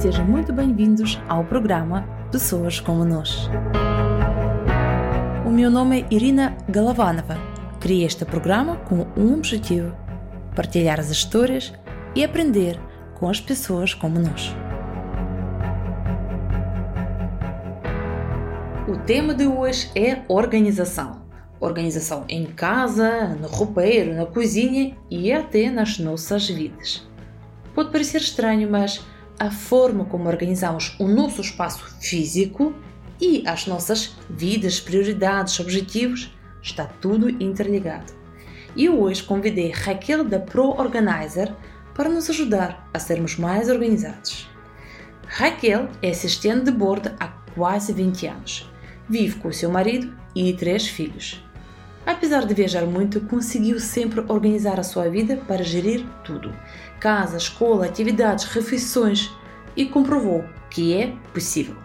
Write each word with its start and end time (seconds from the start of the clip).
sejam 0.00 0.24
muito 0.24 0.50
bem-vindos 0.50 1.20
ao 1.28 1.44
programa 1.44 2.08
Pessoas 2.32 2.80
como 2.80 3.04
Nós. 3.04 3.50
O 5.46 5.50
meu 5.50 5.70
nome 5.70 6.00
é 6.00 6.14
Irina 6.14 6.56
Galovanova. 6.66 7.36
Criei 7.78 8.06
este 8.06 8.24
programa 8.24 8.78
com 8.78 9.06
um 9.14 9.34
objetivo: 9.34 9.94
partilhar 10.56 10.98
as 10.98 11.10
histórias 11.10 11.74
e 12.14 12.24
aprender 12.24 12.80
com 13.18 13.28
as 13.28 13.42
pessoas 13.42 13.92
como 13.92 14.18
nós. 14.18 14.56
O 18.88 18.96
tema 19.04 19.34
de 19.34 19.46
hoje 19.46 19.90
é 19.94 20.22
organização. 20.28 21.26
Organização 21.60 22.24
em 22.26 22.46
casa, 22.46 23.36
no 23.38 23.48
roupeiro, 23.48 24.14
na 24.14 24.24
cozinha 24.24 24.96
e 25.10 25.30
até 25.30 25.68
nas 25.68 25.98
nossas 25.98 26.48
vidas. 26.48 27.06
Pode 27.74 27.90
parecer 27.90 28.22
estranho, 28.22 28.70
mas 28.70 29.04
a 29.40 29.50
forma 29.50 30.04
como 30.04 30.28
organizamos 30.28 30.94
o 30.98 31.08
nosso 31.08 31.40
espaço 31.40 31.82
físico 31.98 32.74
e 33.18 33.42
as 33.46 33.66
nossas 33.66 34.14
vidas, 34.28 34.78
prioridades, 34.78 35.58
objetivos, 35.58 36.30
está 36.62 36.84
tudo 36.84 37.30
interligado. 37.42 38.12
E 38.76 38.86
hoje 38.90 39.22
convidei 39.22 39.70
Raquel 39.70 40.24
da 40.24 40.38
Pro 40.38 40.78
Organizer 40.78 41.54
para 41.94 42.10
nos 42.10 42.28
ajudar 42.28 42.86
a 42.92 42.98
sermos 42.98 43.36
mais 43.36 43.70
organizados. 43.70 44.46
Raquel 45.26 45.88
é 46.02 46.10
assistente 46.10 46.66
de 46.66 46.70
bordo 46.70 47.10
há 47.18 47.28
quase 47.54 47.94
20 47.94 48.26
anos. 48.26 48.70
Vive 49.08 49.38
com 49.38 49.48
o 49.48 49.54
seu 49.54 49.70
marido 49.70 50.14
e 50.36 50.52
três 50.52 50.86
filhos. 50.86 51.42
Apesar 52.04 52.44
de 52.44 52.54
viajar 52.54 52.84
muito, 52.84 53.20
conseguiu 53.22 53.78
sempre 53.78 54.20
organizar 54.28 54.80
a 54.80 54.82
sua 54.82 55.08
vida 55.08 55.36
para 55.48 55.62
gerir 55.62 56.04
tudo: 56.24 56.52
casa, 57.00 57.38
escola, 57.38 57.86
atividades, 57.86 58.44
refeições 58.44 59.34
e 59.74 59.86
comprovou 59.86 60.44
que 60.68 60.94
é 60.94 61.14
possível. 61.32 61.76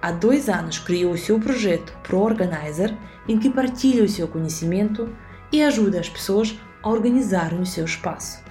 Há 0.00 0.12
dois 0.12 0.48
anos 0.48 0.78
criou 0.78 1.16
seu 1.16 1.40
projeto 1.40 1.92
Pro 2.04 2.20
Organizer, 2.20 2.94
em 3.26 3.38
que 3.38 3.50
partilha 3.50 4.04
o 4.04 4.08
seu 4.08 4.28
conhecimento 4.28 5.08
e 5.50 5.62
ajuda 5.62 5.98
as 5.98 6.08
pessoas 6.08 6.56
a 6.82 6.88
organizarem 6.88 7.60
o 7.60 7.66
seu 7.66 7.84
espaço. 7.84 8.42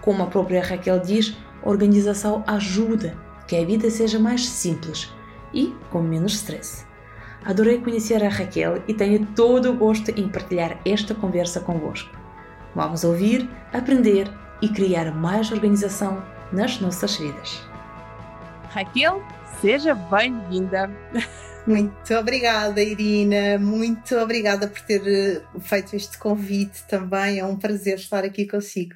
Como 0.00 0.22
a 0.22 0.26
própria 0.26 0.64
Raquel 0.64 0.98
diz, 0.98 1.36
organização 1.62 2.42
ajuda 2.46 3.16
que 3.46 3.56
a 3.56 3.64
vida 3.64 3.88
seja 3.90 4.18
mais 4.18 4.48
simples 4.48 5.12
e 5.54 5.72
com 5.90 6.02
menos 6.02 6.34
stress. 6.34 6.84
Adorei 7.44 7.78
conhecer 7.78 8.24
a 8.24 8.28
Raquel 8.28 8.82
e 8.88 8.94
tenho 8.94 9.26
todo 9.26 9.70
o 9.70 9.76
gosto 9.76 10.10
em 10.10 10.28
partilhar 10.28 10.80
esta 10.84 11.14
conversa 11.14 11.60
convosco. 11.60 12.16
Vamos 12.74 13.04
ouvir, 13.04 13.48
aprender 13.72 14.28
e 14.62 14.68
criar 14.68 15.12
mais 15.12 15.50
organização 15.50 16.24
nas 16.52 16.80
nossas 16.80 17.16
vidas. 17.16 17.60
Raquel, 18.70 19.20
seja 19.60 19.94
bem-vinda. 19.94 20.88
Muito 21.66 22.14
obrigada, 22.14 22.82
Irina. 22.82 23.58
Muito 23.58 24.16
obrigada 24.16 24.66
por 24.66 24.80
ter 24.80 25.02
eh, 25.06 25.60
feito 25.60 25.94
este 25.94 26.18
convite 26.18 26.84
também. 26.88 27.38
É 27.38 27.44
um 27.44 27.56
prazer 27.56 27.96
estar 27.96 28.24
aqui 28.24 28.46
consigo. 28.46 28.94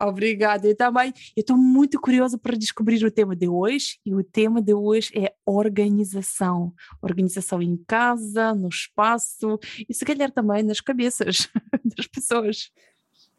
Obrigada, 0.00 0.66
eu 0.66 0.76
também. 0.76 1.12
Eu 1.36 1.40
estou 1.40 1.56
muito 1.56 2.00
curiosa 2.00 2.38
para 2.38 2.56
descobrir 2.56 3.04
o 3.04 3.10
tema 3.10 3.34
de 3.34 3.48
hoje 3.48 3.98
e 4.06 4.14
o 4.14 4.22
tema 4.22 4.62
de 4.62 4.72
hoje 4.72 5.10
é 5.14 5.32
organização. 5.44 6.72
Organização 7.02 7.60
em 7.60 7.76
casa, 7.86 8.54
no 8.54 8.68
espaço 8.68 9.58
e 9.88 9.92
se 9.92 10.04
calhar 10.04 10.30
também 10.30 10.62
nas 10.62 10.80
cabeças 10.80 11.48
das 11.84 12.06
pessoas. 12.06 12.70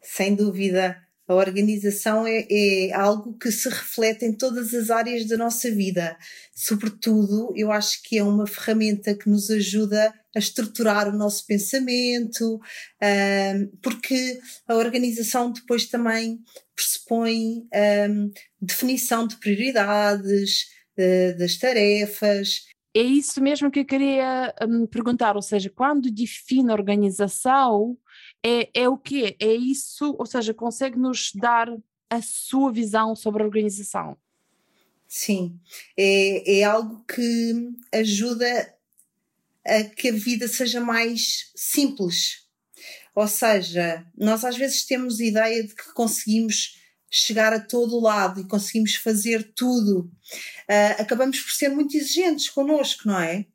Sem 0.02 0.34
dúvida. 0.34 1.09
A 1.30 1.34
organização 1.36 2.26
é, 2.26 2.44
é, 2.50 2.92
algo 2.92 3.38
que 3.38 3.52
se 3.52 3.68
reflete 3.68 4.24
em 4.24 4.32
todas 4.32 4.74
as 4.74 4.90
áreas 4.90 5.28
da 5.28 5.36
nossa 5.36 5.70
vida. 5.70 6.18
Sobretudo, 6.52 7.52
eu 7.54 7.70
acho 7.70 8.02
que 8.02 8.18
é 8.18 8.24
uma 8.24 8.48
ferramenta 8.48 9.14
que 9.14 9.30
nos 9.30 9.48
ajuda 9.48 10.12
a 10.34 10.38
estruturar 10.40 11.08
o 11.08 11.16
nosso 11.16 11.46
pensamento, 11.46 12.60
porque 13.80 14.40
a 14.66 14.74
organização 14.74 15.52
depois 15.52 15.86
também 15.86 16.40
pressupõe 16.74 17.64
definição 18.60 19.24
de 19.26 19.36
prioridades, 19.36 20.66
uh, 20.98 21.38
das 21.38 21.56
tarefas. 21.56 22.66
É 22.94 23.02
isso 23.02 23.40
mesmo 23.40 23.70
que 23.70 23.80
eu 23.80 23.84
queria 23.84 24.52
um, 24.62 24.84
perguntar, 24.84 25.36
ou 25.36 25.42
seja, 25.42 25.70
quando 25.70 26.10
define 26.10 26.72
organização, 26.72 27.96
é, 28.44 28.70
é 28.74 28.88
o 28.88 28.96
quê? 28.96 29.36
É 29.40 29.52
isso, 29.52 30.14
ou 30.18 30.26
seja, 30.26 30.54
consegue 30.54 30.98
nos 30.98 31.32
dar 31.34 31.68
a 32.08 32.22
sua 32.22 32.72
visão 32.72 33.14
sobre 33.14 33.42
a 33.42 33.46
organização? 33.46 34.16
Sim, 35.06 35.58
é, 35.96 36.60
é 36.60 36.64
algo 36.64 37.04
que 37.04 37.70
ajuda 37.92 38.74
a 39.66 39.84
que 39.84 40.08
a 40.08 40.12
vida 40.12 40.48
seja 40.48 40.80
mais 40.80 41.50
simples. 41.54 42.46
Ou 43.14 43.26
seja, 43.26 44.06
nós 44.16 44.44
às 44.44 44.56
vezes 44.56 44.84
temos 44.84 45.20
ideia 45.20 45.62
de 45.66 45.74
que 45.74 45.92
conseguimos 45.92 46.80
chegar 47.10 47.52
a 47.52 47.60
todo 47.60 48.00
lado 48.00 48.40
e 48.40 48.48
conseguimos 48.48 48.94
fazer 48.94 49.52
tudo. 49.54 50.10
Uh, 50.68 51.02
acabamos 51.02 51.40
por 51.40 51.50
ser 51.50 51.68
muito 51.68 51.96
exigentes 51.96 52.48
connosco, 52.48 53.08
não 53.08 53.18
é? 53.18 53.46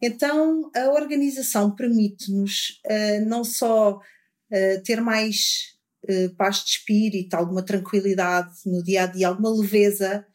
Então, 0.00 0.70
a 0.74 0.90
organização 0.90 1.74
permite-nos 1.74 2.80
uh, 2.86 3.24
não 3.26 3.44
só 3.44 4.00
uh, 4.52 4.82
ter 4.82 5.00
mais 5.00 5.72
uh, 6.08 6.34
paz 6.36 6.64
de 6.64 6.70
espírito, 6.70 7.34
alguma 7.34 7.64
tranquilidade 7.64 8.52
no 8.66 8.82
dia 8.82 9.04
a 9.04 9.06
dia, 9.06 9.28
alguma 9.28 9.50
leveza. 9.50 10.26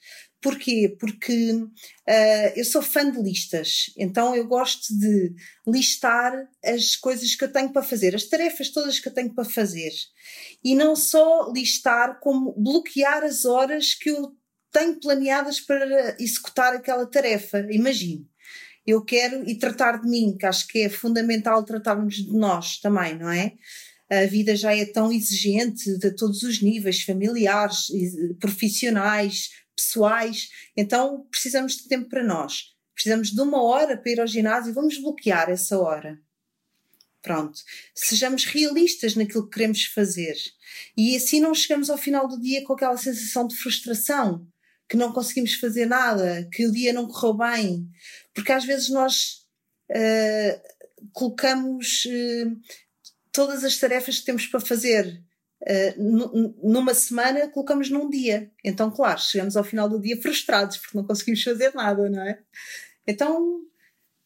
Porquê? 0.42 0.96
Porque 1.00 1.52
uh, 1.54 2.54
eu 2.56 2.64
sou 2.64 2.82
fã 2.82 3.10
de 3.10 3.22
listas, 3.22 3.92
então 3.98 4.36
eu 4.36 4.48
gosto 4.48 4.98
de 4.98 5.34
listar 5.68 6.34
as 6.64 6.96
coisas 6.96 7.36
que 7.36 7.44
eu 7.44 7.52
tenho 7.52 7.72
para 7.72 7.82
fazer, 7.82 8.16
as 8.16 8.26
tarefas 8.26 8.70
todas 8.70 9.00
que 9.00 9.10
eu 9.10 9.14
tenho 9.14 9.34
para 9.34 9.46
fazer. 9.46 9.92
E 10.64 10.76
não 10.76 10.96
só 10.96 11.52
listar, 11.52 12.20
como 12.20 12.54
bloquear 12.54 13.24
as 13.24 13.46
horas 13.46 13.96
que 13.96 14.10
eu 14.10 14.32
tenho 14.72 15.00
planeadas 15.00 15.60
para 15.60 16.16
executar 16.20 16.76
aquela 16.76 17.06
tarefa. 17.08 17.66
Imagine, 17.72 18.28
eu 18.86 19.04
quero 19.04 19.48
e 19.50 19.58
tratar 19.58 20.00
de 20.00 20.08
mim, 20.08 20.38
que 20.40 20.46
acho 20.46 20.68
que 20.68 20.80
é 20.84 20.90
fundamental 20.90 21.66
tratarmos 21.66 22.16
de 22.16 22.38
nós 22.38 22.80
também, 22.80 23.18
não 23.18 23.30
é? 23.30 23.54
A 24.10 24.26
vida 24.26 24.56
já 24.56 24.76
é 24.76 24.86
tão 24.86 25.12
exigente 25.12 25.98
de 25.98 26.12
todos 26.12 26.44
os 26.44 26.62
níveis, 26.62 27.02
familiares, 27.02 27.88
profissionais, 28.40 29.50
pessoais, 29.76 30.50
então 30.76 31.28
precisamos 31.30 31.78
de 31.78 31.88
tempo 31.88 32.10
para 32.10 32.24
nós. 32.24 32.76
Precisamos 32.94 33.30
de 33.30 33.40
uma 33.40 33.62
hora 33.62 33.96
para 33.96 34.12
ir 34.12 34.20
ao 34.20 34.26
ginásio, 34.26 34.74
vamos 34.74 34.98
bloquear 34.98 35.50
essa 35.50 35.78
hora. 35.78 36.20
Pronto. 37.22 37.60
Sejamos 37.94 38.46
realistas 38.46 39.16
naquilo 39.16 39.44
que 39.48 39.54
queremos 39.54 39.84
fazer. 39.86 40.36
E 40.96 41.16
assim 41.16 41.40
não 41.40 41.54
chegamos 41.54 41.90
ao 41.90 41.98
final 41.98 42.28
do 42.28 42.40
dia 42.40 42.64
com 42.64 42.74
aquela 42.74 42.98
sensação 42.98 43.48
de 43.48 43.56
frustração, 43.56 44.48
que 44.90 44.98
não 44.98 45.12
conseguimos 45.12 45.54
fazer 45.56 45.86
nada, 45.86 46.48
que 46.54 46.66
o 46.66 46.72
dia 46.72 46.94
não 46.94 47.08
correu 47.08 47.34
bem. 47.34 47.88
Porque 48.34 48.52
às 48.52 48.64
vezes 48.66 48.90
nós 48.90 49.46
uh, 49.92 51.10
colocamos 51.12 52.06
uh, 52.06 52.58
todas 53.38 53.64
as 53.64 53.78
tarefas 53.78 54.18
que 54.18 54.26
temos 54.26 54.48
para 54.48 54.60
fazer 54.60 55.22
uh, 55.62 56.64
numa 56.64 56.92
semana, 56.96 57.48
colocamos 57.48 57.88
num 57.88 58.10
dia. 58.10 58.52
Então, 58.66 58.90
claro, 58.90 59.20
chegamos 59.22 59.56
ao 59.56 59.64
final 59.64 59.88
do 59.88 60.02
dia 60.02 60.20
frustrados 60.20 60.78
porque 60.78 60.98
não 60.98 61.06
conseguimos 61.06 61.44
fazer 61.44 61.72
nada, 61.76 62.10
não 62.10 62.24
é? 62.24 62.40
Então, 63.06 63.62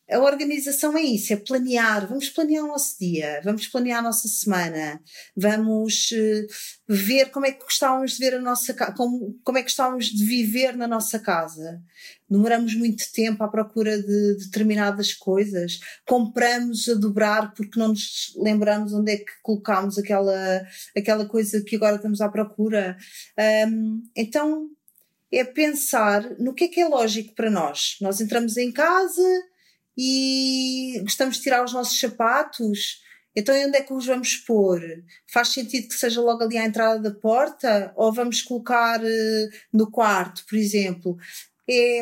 a 0.09 0.19
organização 0.19 0.97
é 0.97 1.01
isso, 1.01 1.31
é 1.31 1.38
planear. 1.38 2.07
Vamos 2.07 2.29
planear 2.29 2.66
o 2.66 2.67
nosso 2.67 3.00
dia, 3.00 3.41
vamos 3.44 3.67
planear 3.67 4.00
a 4.00 4.03
nossa 4.03 4.28
semana, 4.28 5.01
vamos 5.35 6.12
uh, 6.12 6.47
ver 6.88 7.31
como 7.31 7.45
é 7.45 7.51
que 7.51 7.64
gostávamos 7.64 8.14
de 8.14 8.20
ver 8.20 8.35
a 8.35 8.41
nossa 8.41 8.73
como, 8.93 9.40
como 9.43 9.58
é 9.58 9.61
que 9.61 9.70
gostávamos 9.70 10.05
de 10.05 10.25
viver 10.25 10.75
na 10.75 10.87
nossa 10.87 11.17
casa. 11.17 11.81
Demoramos 12.29 12.75
muito 12.75 13.03
tempo 13.14 13.43
à 13.43 13.47
procura 13.47 13.97
de, 13.97 14.37
de 14.37 14.46
determinadas 14.46 15.14
coisas, 15.14 15.79
compramos 16.05 16.87
a 16.90 16.93
dobrar 16.96 17.53
porque 17.53 17.79
não 17.79 17.90
nos 17.90 18.34
lembramos 18.37 18.93
onde 18.93 19.11
é 19.14 19.17
que 19.17 19.31
colocámos 19.41 19.97
aquela, 19.97 20.66
aquela 20.96 21.25
coisa 21.25 21.61
que 21.61 21.75
agora 21.75 21.96
estamos 21.96 22.22
à 22.22 22.28
procura. 22.28 22.97
Um, 23.67 24.03
então, 24.16 24.70
é 25.31 25.43
pensar 25.46 26.37
no 26.37 26.53
que 26.53 26.66
é 26.66 26.67
que 26.67 26.81
é 26.81 26.87
lógico 26.87 27.34
para 27.34 27.49
nós. 27.49 27.96
Nós 28.02 28.20
entramos 28.20 28.58
em 28.58 28.72
casa, 28.72 29.23
e 29.97 30.99
gostamos 31.02 31.38
de 31.38 31.43
tirar 31.43 31.64
os 31.64 31.73
nossos 31.73 31.99
sapatos. 31.99 33.02
Então, 33.35 33.55
onde 33.55 33.78
é 33.78 33.82
que 33.82 33.93
os 33.93 34.05
vamos 34.05 34.35
pôr? 34.35 34.82
Faz 35.32 35.49
sentido 35.49 35.88
que 35.88 35.96
seja 35.96 36.22
logo 36.22 36.43
ali 36.43 36.58
à 36.58 36.66
entrada 36.66 36.99
da 36.99 37.11
porta? 37.17 37.93
Ou 37.96 38.11
vamos 38.11 38.41
colocar 38.41 39.02
uh, 39.02 39.49
no 39.72 39.90
quarto, 39.90 40.46
por 40.47 40.58
exemplo? 40.58 41.17
É 41.70 42.02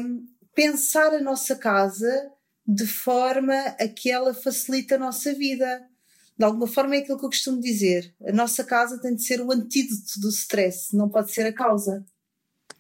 pensar 0.55 1.13
a 1.13 1.21
nossa 1.21 1.55
casa 1.55 2.31
de 2.65 2.85
forma 2.85 3.55
a 3.79 3.87
que 3.87 4.11
ela 4.11 4.33
facilite 4.33 4.93
a 4.93 4.97
nossa 4.97 5.33
vida. 5.33 5.87
De 6.37 6.45
alguma 6.45 6.67
forma 6.67 6.95
é 6.95 6.99
aquilo 6.99 7.19
que 7.19 7.25
eu 7.25 7.29
costumo 7.29 7.59
dizer. 7.59 8.13
A 8.25 8.31
nossa 8.31 8.63
casa 8.63 8.99
tem 8.99 9.15
de 9.15 9.23
ser 9.23 9.41
o 9.41 9.51
antídoto 9.51 10.19
do 10.19 10.29
stress, 10.29 10.95
não 10.95 11.09
pode 11.09 11.31
ser 11.31 11.45
a 11.45 11.53
causa. 11.53 12.05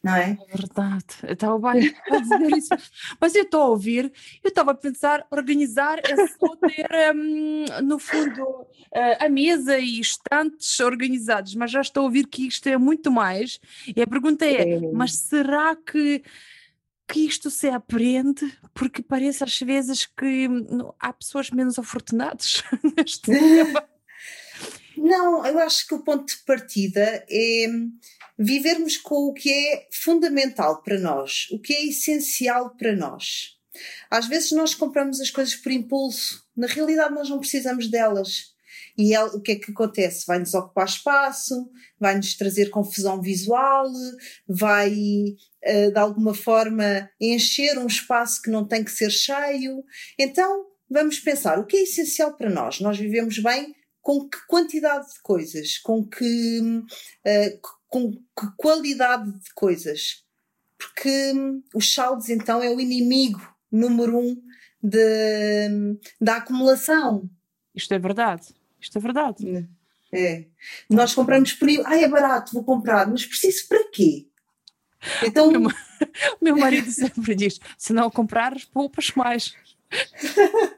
Não 0.03 0.15
é? 0.15 0.37
É 0.47 0.57
verdade. 0.57 1.05
Eu 1.23 1.33
estava 1.33 1.73
bem 1.73 1.93
a 2.09 2.19
dizer 2.19 2.57
isso. 2.57 2.69
Mas 3.19 3.35
eu 3.35 3.43
estou 3.43 3.61
a 3.61 3.67
ouvir, 3.67 4.11
eu 4.43 4.49
estava 4.49 4.71
a 4.71 4.75
pensar, 4.75 5.25
organizar 5.29 5.99
é 5.99 6.27
só 6.27 6.55
ter, 6.55 6.87
um, 7.15 7.65
no 7.83 7.99
fundo, 7.99 8.43
uh, 8.43 8.67
a 9.19 9.29
mesa 9.29 9.77
e 9.77 9.99
estantes 9.99 10.79
organizados, 10.79 11.55
mas 11.55 11.71
já 11.71 11.81
estou 11.81 12.01
a 12.01 12.05
ouvir 12.05 12.27
que 12.27 12.47
isto 12.47 12.67
é 12.67 12.77
muito 12.77 13.11
mais. 13.11 13.59
E 13.95 14.01
a 14.01 14.07
pergunta 14.07 14.45
é, 14.45 14.75
é. 14.75 14.91
mas 14.91 15.15
será 15.15 15.75
que 15.75 16.23
que 17.11 17.21
isto 17.21 17.49
se 17.49 17.67
aprende, 17.67 18.55
porque 18.71 19.01
parece 19.01 19.43
às 19.43 19.59
vezes 19.59 20.05
que 20.05 20.47
hum, 20.47 20.93
há 20.99 21.11
pessoas 21.11 21.49
menos 21.49 21.79
afortunadas 21.79 22.63
neste 22.95 23.21
tema. 23.33 23.83
Não, 24.95 25.43
eu 25.45 25.57
acho 25.59 25.87
que 25.87 25.95
o 25.95 26.03
ponto 26.03 26.27
de 26.27 26.43
partida 26.45 27.25
é 27.27 27.65
vivermos 28.39 28.95
com 28.95 29.27
o 29.27 29.33
que 29.33 29.51
é 29.51 29.87
fundamental 29.91 30.81
para 30.81 30.97
nós, 30.97 31.47
o 31.51 31.59
que 31.59 31.73
é 31.73 31.85
essencial 31.87 32.73
para 32.77 32.95
nós. 32.95 33.57
Às 34.09 34.27
vezes 34.27 34.53
nós 34.53 34.73
compramos 34.73 35.19
as 35.19 35.29
coisas 35.29 35.55
por 35.55 35.71
impulso, 35.71 36.43
na 36.55 36.65
realidade 36.65 37.13
nós 37.13 37.29
não 37.29 37.39
precisamos 37.39 37.89
delas. 37.89 38.57
E 38.97 39.13
é, 39.13 39.23
o 39.23 39.39
que 39.41 39.53
é 39.53 39.55
que 39.55 39.71
acontece? 39.71 40.25
Vai-nos 40.25 40.53
ocupar 40.53 40.87
espaço, 40.87 41.69
vai-nos 41.99 42.35
trazer 42.35 42.69
confusão 42.69 43.21
visual, 43.21 43.89
vai 44.47 44.91
uh, 44.93 45.91
de 45.91 45.99
alguma 45.99 46.33
forma 46.33 47.09
encher 47.19 47.77
um 47.77 47.87
espaço 47.87 48.41
que 48.41 48.49
não 48.49 48.67
tem 48.67 48.83
que 48.83 48.91
ser 48.91 49.09
cheio. 49.11 49.83
Então 50.17 50.65
vamos 50.89 51.19
pensar 51.19 51.59
o 51.59 51.65
que 51.65 51.77
é 51.77 51.83
essencial 51.83 52.35
para 52.35 52.49
nós. 52.49 52.79
Nós 52.79 52.97
vivemos 52.97 53.37
bem 53.39 53.73
com 54.01 54.27
que 54.27 54.45
quantidade 54.47 55.07
de 55.07 55.21
coisas, 55.21 55.77
com 55.77 56.05
que, 56.05 56.59
uh, 56.59 57.78
com 57.89 58.11
que 58.11 58.47
qualidade 58.55 59.31
de 59.31 59.53
coisas. 59.53 60.23
Porque 60.77 61.33
um, 61.33 61.61
os 61.75 61.93
saldos, 61.93 62.29
então, 62.29 62.63
é 62.63 62.69
o 62.69 62.79
inimigo 62.79 63.41
número 63.71 64.17
um 64.17 64.41
de, 64.81 65.97
da 66.21 66.37
acumulação. 66.37 67.29
Isto 67.75 67.93
é 67.93 67.99
verdade. 67.99 68.47
Isto 68.79 68.97
é 68.97 69.01
verdade. 69.01 69.69
É. 70.11 70.45
Nós 70.89 71.13
compramos 71.13 71.53
por 71.53 71.67
aí, 71.67 71.81
ah, 71.85 71.99
é 71.99 72.07
barato, 72.07 72.53
vou 72.53 72.63
comprar, 72.63 73.07
mas 73.07 73.25
preciso 73.25 73.67
para 73.67 73.83
quê? 73.91 74.27
Então. 75.23 75.51
Meu, 75.51 75.69
meu 76.41 76.57
marido 76.57 76.89
sempre 76.89 77.35
diz: 77.35 77.59
se 77.77 77.93
não 77.93 78.09
comprares, 78.09 78.65
poupas 78.65 79.11
mais. 79.11 79.53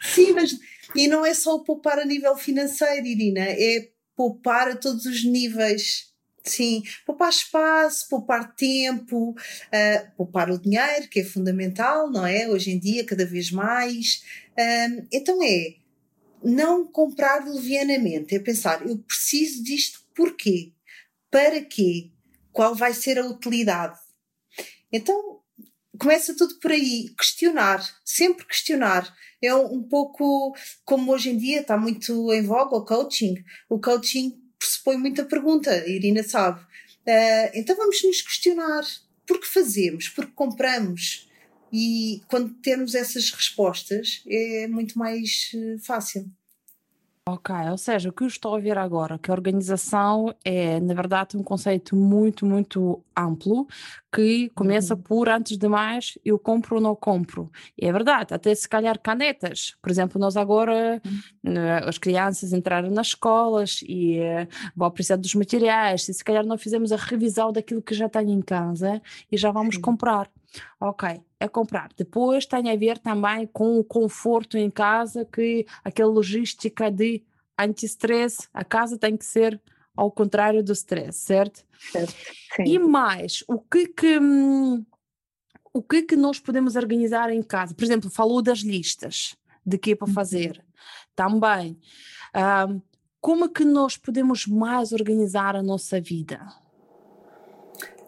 Sim, 0.00 0.32
mas 0.32 0.58
e 0.94 1.08
não 1.08 1.24
é 1.24 1.34
só 1.34 1.58
poupar 1.58 1.98
a 1.98 2.04
nível 2.04 2.36
financeiro, 2.36 3.06
Irina, 3.06 3.40
é 3.40 3.90
poupar 4.16 4.68
a 4.68 4.76
todos 4.76 5.04
os 5.06 5.24
níveis. 5.24 6.09
Sim, 6.42 6.82
poupar 7.04 7.28
espaço, 7.28 8.08
poupar 8.08 8.54
tempo, 8.54 9.30
uh, 9.30 10.16
poupar 10.16 10.50
o 10.50 10.58
dinheiro, 10.58 11.08
que 11.08 11.20
é 11.20 11.24
fundamental, 11.24 12.10
não 12.10 12.26
é? 12.26 12.48
Hoje 12.48 12.70
em 12.70 12.78
dia, 12.78 13.04
cada 13.04 13.26
vez 13.26 13.50
mais. 13.50 14.22
Então 15.12 15.42
é 15.42 15.76
não 16.42 16.86
comprar 16.86 17.46
levianamente, 17.46 18.34
é 18.34 18.38
pensar, 18.38 18.86
eu 18.86 18.98
preciso 18.98 19.62
disto 19.62 20.00
porquê? 20.14 20.72
Para 21.30 21.62
quê? 21.62 22.10
Qual 22.52 22.74
vai 22.74 22.92
ser 22.92 23.18
a 23.18 23.26
utilidade? 23.26 23.98
Então, 24.90 25.40
começa 25.98 26.34
tudo 26.34 26.58
por 26.58 26.72
aí, 26.72 27.14
questionar, 27.16 27.84
sempre 28.04 28.46
questionar. 28.46 29.14
É 29.42 29.54
um 29.54 29.82
pouco 29.82 30.54
como 30.84 31.12
hoje 31.12 31.30
em 31.30 31.38
dia 31.38 31.60
está 31.60 31.76
muito 31.76 32.32
em 32.32 32.42
voga 32.42 32.76
o 32.76 32.84
coaching. 32.84 33.36
O 33.68 33.78
coaching 33.78 34.39
pressupõe 34.80 34.96
muita 34.96 35.24
pergunta, 35.24 35.70
a 35.70 35.86
Irina 35.88 36.22
sabe. 36.22 36.60
Uh, 36.60 37.50
então 37.54 37.76
vamos 37.76 38.02
nos 38.02 38.22
questionar 38.22 38.82
por 39.26 39.40
que 39.40 39.46
fazemos, 39.46 40.08
por 40.08 40.26
que 40.26 40.32
compramos. 40.32 41.28
E 41.72 42.20
quando 42.28 42.54
temos 42.54 42.94
essas 42.94 43.30
respostas 43.30 44.22
é 44.26 44.66
muito 44.66 44.98
mais 44.98 45.50
uh, 45.54 45.78
fácil. 45.84 46.30
Ok, 47.28 47.54
ou 47.70 47.76
seja, 47.76 48.08
o 48.08 48.12
que 48.12 48.24
eu 48.24 48.26
estou 48.26 48.56
a 48.56 48.58
ver 48.58 48.78
agora, 48.78 49.18
que 49.18 49.30
a 49.30 49.34
organização 49.34 50.34
é, 50.44 50.80
na 50.80 50.94
verdade, 50.94 51.36
um 51.36 51.42
conceito 51.42 51.94
muito, 51.94 52.46
muito 52.46 53.04
amplo, 53.16 53.68
que 54.12 54.48
começa 54.54 54.94
uhum. 54.94 55.02
por, 55.02 55.28
antes 55.28 55.56
de 55.56 55.68
mais, 55.68 56.18
eu 56.24 56.38
compro 56.38 56.76
ou 56.76 56.80
não 56.80 56.96
compro. 56.96 57.50
E 57.78 57.86
é 57.86 57.92
verdade, 57.92 58.34
até 58.34 58.52
se 58.54 58.68
calhar 58.68 58.98
canetas. 58.98 59.76
Por 59.82 59.90
exemplo, 59.90 60.18
nós 60.18 60.36
agora, 60.36 61.00
uhum. 61.04 61.86
as 61.86 61.98
crianças 61.98 62.52
entraram 62.52 62.90
nas 62.90 63.08
escolas 63.08 63.80
e 63.86 64.18
uh, 64.18 64.48
vão 64.74 64.90
precisar 64.90 65.16
dos 65.16 65.34
materiais, 65.34 66.08
e 66.08 66.14
se 66.14 66.24
calhar 66.24 66.44
não 66.44 66.56
fizemos 66.56 66.90
a 66.90 66.96
revisão 66.96 67.52
daquilo 67.52 67.82
que 67.82 67.94
já 67.94 68.08
tem 68.08 68.32
em 68.32 68.40
casa 68.40 69.00
e 69.30 69.36
já 69.36 69.52
vamos 69.52 69.76
Sim. 69.76 69.82
comprar. 69.82 70.28
Ok, 70.80 71.20
é 71.40 71.48
comprar. 71.48 71.88
Depois 71.96 72.44
tem 72.44 72.70
a 72.70 72.76
ver 72.76 72.98
também 72.98 73.46
com 73.46 73.78
o 73.78 73.84
conforto 73.84 74.58
em 74.58 74.70
casa, 74.70 75.24
que 75.24 75.66
aquela 75.82 76.12
logística 76.12 76.90
de 76.90 77.24
anti-stress, 77.58 78.46
a 78.52 78.62
casa 78.62 78.98
tem 78.98 79.16
que 79.16 79.24
ser 79.24 79.60
ao 79.96 80.10
contrário 80.10 80.62
do 80.62 80.72
stress, 80.72 81.18
certo? 81.18 81.64
certo. 81.90 82.14
E 82.64 82.78
mais, 82.78 83.42
o 83.48 83.58
que 83.58 83.88
que 83.88 84.18
hum, 84.18 84.84
o 85.72 85.82
que 85.82 86.02
que 86.02 86.16
nós 86.16 86.38
podemos 86.38 86.76
organizar 86.76 87.30
em 87.32 87.42
casa? 87.42 87.74
Por 87.74 87.84
exemplo, 87.84 88.10
falou 88.10 88.42
das 88.42 88.58
listas 88.58 89.36
de 89.64 89.78
que 89.78 89.92
é 89.92 89.96
para 89.96 90.08
uhum. 90.08 90.14
fazer. 90.14 90.64
Também, 91.14 91.78
um, 92.68 92.80
como 93.20 93.44
é 93.44 93.48
que 93.48 93.64
nós 93.64 93.96
podemos 93.96 94.46
mais 94.46 94.92
organizar 94.92 95.54
a 95.54 95.62
nossa 95.62 96.00
vida? 96.00 96.40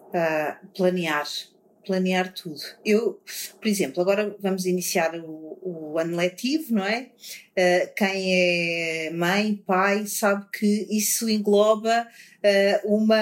Uh, 0.09 0.67
planear 0.75 1.25
planear 1.85 2.33
tudo. 2.33 2.59
Eu, 2.85 3.19
por 3.59 3.67
exemplo, 3.67 4.01
agora 4.01 4.35
vamos 4.39 4.65
iniciar 4.65 5.15
o, 5.15 5.57
o 5.61 5.99
ano 5.99 6.17
letivo, 6.17 6.73
não 6.73 6.85
é? 6.85 7.09
Uh, 7.51 7.93
quem 7.95 9.07
é 9.07 9.11
mãe, 9.11 9.55
pai, 9.65 10.05
sabe 10.07 10.45
que 10.57 10.87
isso 10.89 11.29
engloba 11.29 12.07
uh, 12.07 12.95
uma, 12.95 13.21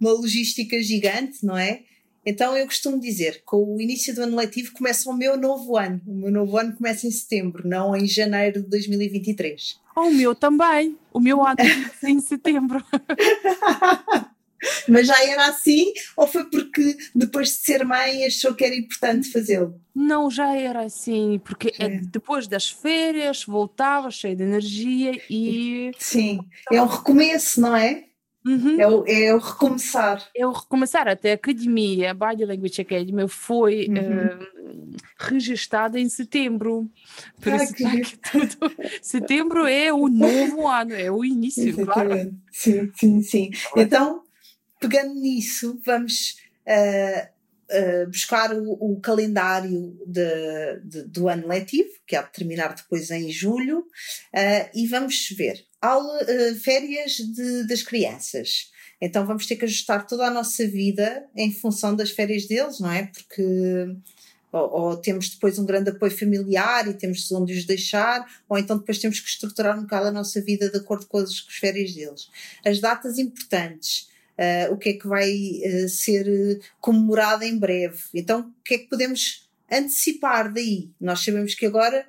uma 0.00 0.12
logística 0.12 0.80
gigante, 0.82 1.44
não 1.44 1.56
é? 1.56 1.82
Então 2.24 2.56
eu 2.56 2.66
costumo 2.66 2.98
dizer, 2.98 3.42
com 3.44 3.76
o 3.76 3.80
início 3.80 4.12
do 4.12 4.22
ano 4.22 4.36
letivo 4.36 4.72
começa 4.72 5.08
o 5.08 5.16
meu 5.16 5.36
novo 5.36 5.76
ano. 5.76 6.00
O 6.04 6.12
meu 6.12 6.32
novo 6.32 6.58
ano 6.58 6.74
começa 6.74 7.06
em 7.06 7.10
setembro, 7.10 7.68
não 7.68 7.94
em 7.94 8.06
janeiro 8.08 8.62
de 8.62 8.68
2023. 8.68 9.80
O 9.94 10.10
meu 10.10 10.34
também. 10.34 10.98
O 11.12 11.20
meu 11.20 11.46
ano 11.46 11.56
começa 11.56 12.10
em 12.10 12.20
setembro. 12.20 12.84
Mas 14.88 15.06
já 15.06 15.24
era 15.24 15.46
assim 15.46 15.92
ou 16.16 16.26
foi 16.26 16.44
porque 16.44 16.96
depois 17.14 17.48
de 17.48 17.54
ser 17.56 17.84
mãe 17.84 18.24
achou 18.24 18.54
que 18.54 18.64
era 18.64 18.74
importante 18.74 19.30
fazê-lo? 19.30 19.80
Não, 19.94 20.30
já 20.30 20.54
era 20.54 20.82
assim, 20.82 21.40
porque 21.42 21.72
é. 21.78 21.88
depois 21.88 22.46
das 22.46 22.68
férias 22.68 23.44
voltava 23.44 24.10
cheio 24.10 24.36
de 24.36 24.42
energia 24.42 25.20
e. 25.30 25.90
Sim, 25.98 26.40
é 26.70 26.82
um 26.82 26.86
recomeço, 26.86 27.60
não 27.60 27.74
é? 27.74 28.04
Uhum. 28.46 28.80
É, 28.80 28.86
o, 28.86 29.04
é 29.08 29.34
o 29.34 29.38
recomeçar. 29.38 30.24
É 30.34 30.46
o 30.46 30.52
recomeçar. 30.52 31.08
Até 31.08 31.32
a 31.32 31.34
academia, 31.34 32.12
a 32.12 32.14
Body 32.14 32.44
Language 32.44 32.80
Academy, 32.80 33.26
foi 33.26 33.88
uhum. 33.88 34.26
uh, 34.26 34.96
registada 35.18 35.98
em 35.98 36.08
setembro. 36.08 36.88
Por 37.40 37.52
ah, 37.52 37.56
isso 37.56 37.74
que... 37.74 38.00
que 38.02 38.16
tudo. 38.18 38.72
setembro 39.02 39.66
é 39.66 39.92
o 39.92 40.08
novo 40.08 40.68
ano, 40.68 40.94
é 40.94 41.10
o 41.10 41.24
início, 41.24 41.68
Exatamente. 41.68 41.92
claro. 41.92 42.34
Sim, 42.52 42.92
sim, 42.94 43.22
sim. 43.22 43.50
Então, 43.76 44.22
pegando 44.80 45.14
nisso, 45.14 45.80
vamos 45.84 46.36
uh, 46.66 47.28
uh, 47.70 48.06
buscar 48.08 48.52
o, 48.54 48.72
o 48.72 49.00
calendário 49.00 49.98
de, 50.06 50.80
de, 50.84 51.02
do 51.04 51.28
ano 51.28 51.46
letivo, 51.46 51.90
que 52.06 52.16
há 52.16 52.22
de 52.22 52.32
terminar 52.32 52.74
depois 52.74 53.10
em 53.10 53.30
julho, 53.30 53.80
uh, 53.80 54.70
e 54.74 54.86
vamos 54.86 55.28
ver 55.36 55.64
aula, 55.80 56.20
férias 56.62 57.12
de, 57.12 57.66
das 57.66 57.82
crianças. 57.82 58.70
Então 59.00 59.26
vamos 59.26 59.46
ter 59.46 59.56
que 59.56 59.64
ajustar 59.64 60.06
toda 60.06 60.26
a 60.26 60.30
nossa 60.30 60.66
vida 60.66 61.26
em 61.36 61.52
função 61.52 61.94
das 61.94 62.10
férias 62.10 62.46
deles, 62.46 62.80
não 62.80 62.90
é? 62.90 63.06
Porque 63.06 63.42
ou, 64.50 64.70
ou, 64.72 64.96
temos 64.96 65.28
depois 65.28 65.58
um 65.58 65.66
grande 65.66 65.90
apoio 65.90 66.16
familiar 66.16 66.88
e 66.88 66.94
temos 66.94 67.30
onde 67.30 67.52
os 67.52 67.66
deixar, 67.66 68.26
ou 68.48 68.56
então 68.56 68.78
depois 68.78 68.98
temos 68.98 69.20
que 69.20 69.28
estruturar 69.28 69.78
um 69.78 69.82
bocado 69.82 70.06
a 70.06 70.12
nossa 70.12 70.40
vida 70.40 70.70
de 70.70 70.78
acordo 70.78 71.06
com 71.06 71.18
as, 71.18 71.40
com 71.40 71.50
as 71.50 71.56
férias 71.56 71.92
deles. 71.92 72.30
As 72.64 72.80
datas 72.80 73.18
importantes 73.18 74.08
uh, 74.38 74.72
o 74.72 74.76
que 74.76 74.90
é 74.90 74.92
que 74.94 75.06
vai 75.06 75.30
uh, 75.30 75.88
ser 75.88 76.26
eh, 76.28 76.58
comemorado 76.80 77.44
em 77.44 77.58
breve. 77.58 77.98
Então, 78.14 78.40
o 78.40 78.64
que 78.64 78.74
é 78.74 78.78
que 78.78 78.88
podemos 78.88 79.48
antecipar 79.70 80.52
daí? 80.52 80.90
Nós 81.00 81.24
sabemos 81.24 81.54
que 81.54 81.66
agora 81.66 82.06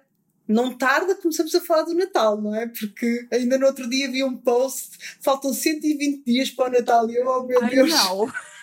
não 0.48 0.78
tarda, 0.78 1.16
começamos 1.16 1.54
a 1.54 1.62
falar 1.62 1.84
do 1.84 1.94
Natal, 1.94 2.42
não 2.42 2.56
é? 2.56 2.68
Porque 2.68 3.28
ainda 3.32 3.58
no 3.58 3.66
outro 3.66 3.90
dia 3.90 4.10
vi 4.10 4.24
um 4.24 4.38
post, 4.38 4.98
faltam 5.20 5.54
120 5.54 6.24
dias 6.24 6.50
para 6.50 6.70
o 6.70 6.72
Natal 6.72 7.10
e 7.10 7.16
eu, 7.16 7.28
oh 7.28 7.44
meu 7.44 7.62
Ai, 7.62 7.70
Deus. 7.70 7.90
Não. 7.90 8.32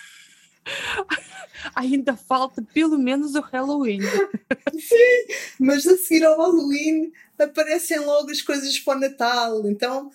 ainda 1.74 2.16
falta 2.16 2.62
pelo 2.72 2.98
menos 2.98 3.34
o 3.34 3.40
Halloween. 3.40 4.00
Sim, 4.72 5.34
mas 5.58 5.86
a 5.86 5.96
seguir 5.96 6.24
ao 6.24 6.38
Halloween 6.38 7.12
aparecem 7.38 7.98
logo 8.00 8.30
as 8.30 8.40
coisas 8.40 8.78
para 8.78 8.96
o 8.96 9.00
Natal. 9.00 9.68
Então 9.68 10.10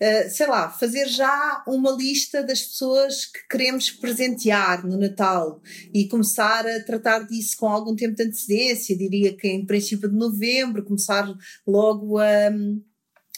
Uh, 0.00 0.28
sei 0.28 0.46
lá, 0.46 0.68
fazer 0.68 1.06
já 1.06 1.62
uma 1.68 1.92
lista 1.92 2.42
das 2.42 2.62
pessoas 2.62 3.26
que 3.26 3.46
queremos 3.48 3.90
presentear 3.90 4.84
no 4.84 4.98
Natal 4.98 5.62
e 5.94 6.08
começar 6.08 6.66
a 6.66 6.82
tratar 6.82 7.20
disso 7.20 7.56
com 7.56 7.68
algum 7.68 7.94
tempo 7.94 8.16
de 8.16 8.24
antecedência, 8.24 8.98
diria 8.98 9.36
que 9.36 9.46
em 9.46 9.64
princípio 9.64 10.08
de 10.08 10.16
novembro, 10.16 10.84
começar 10.84 11.32
logo 11.64 12.18
a, 12.18 12.50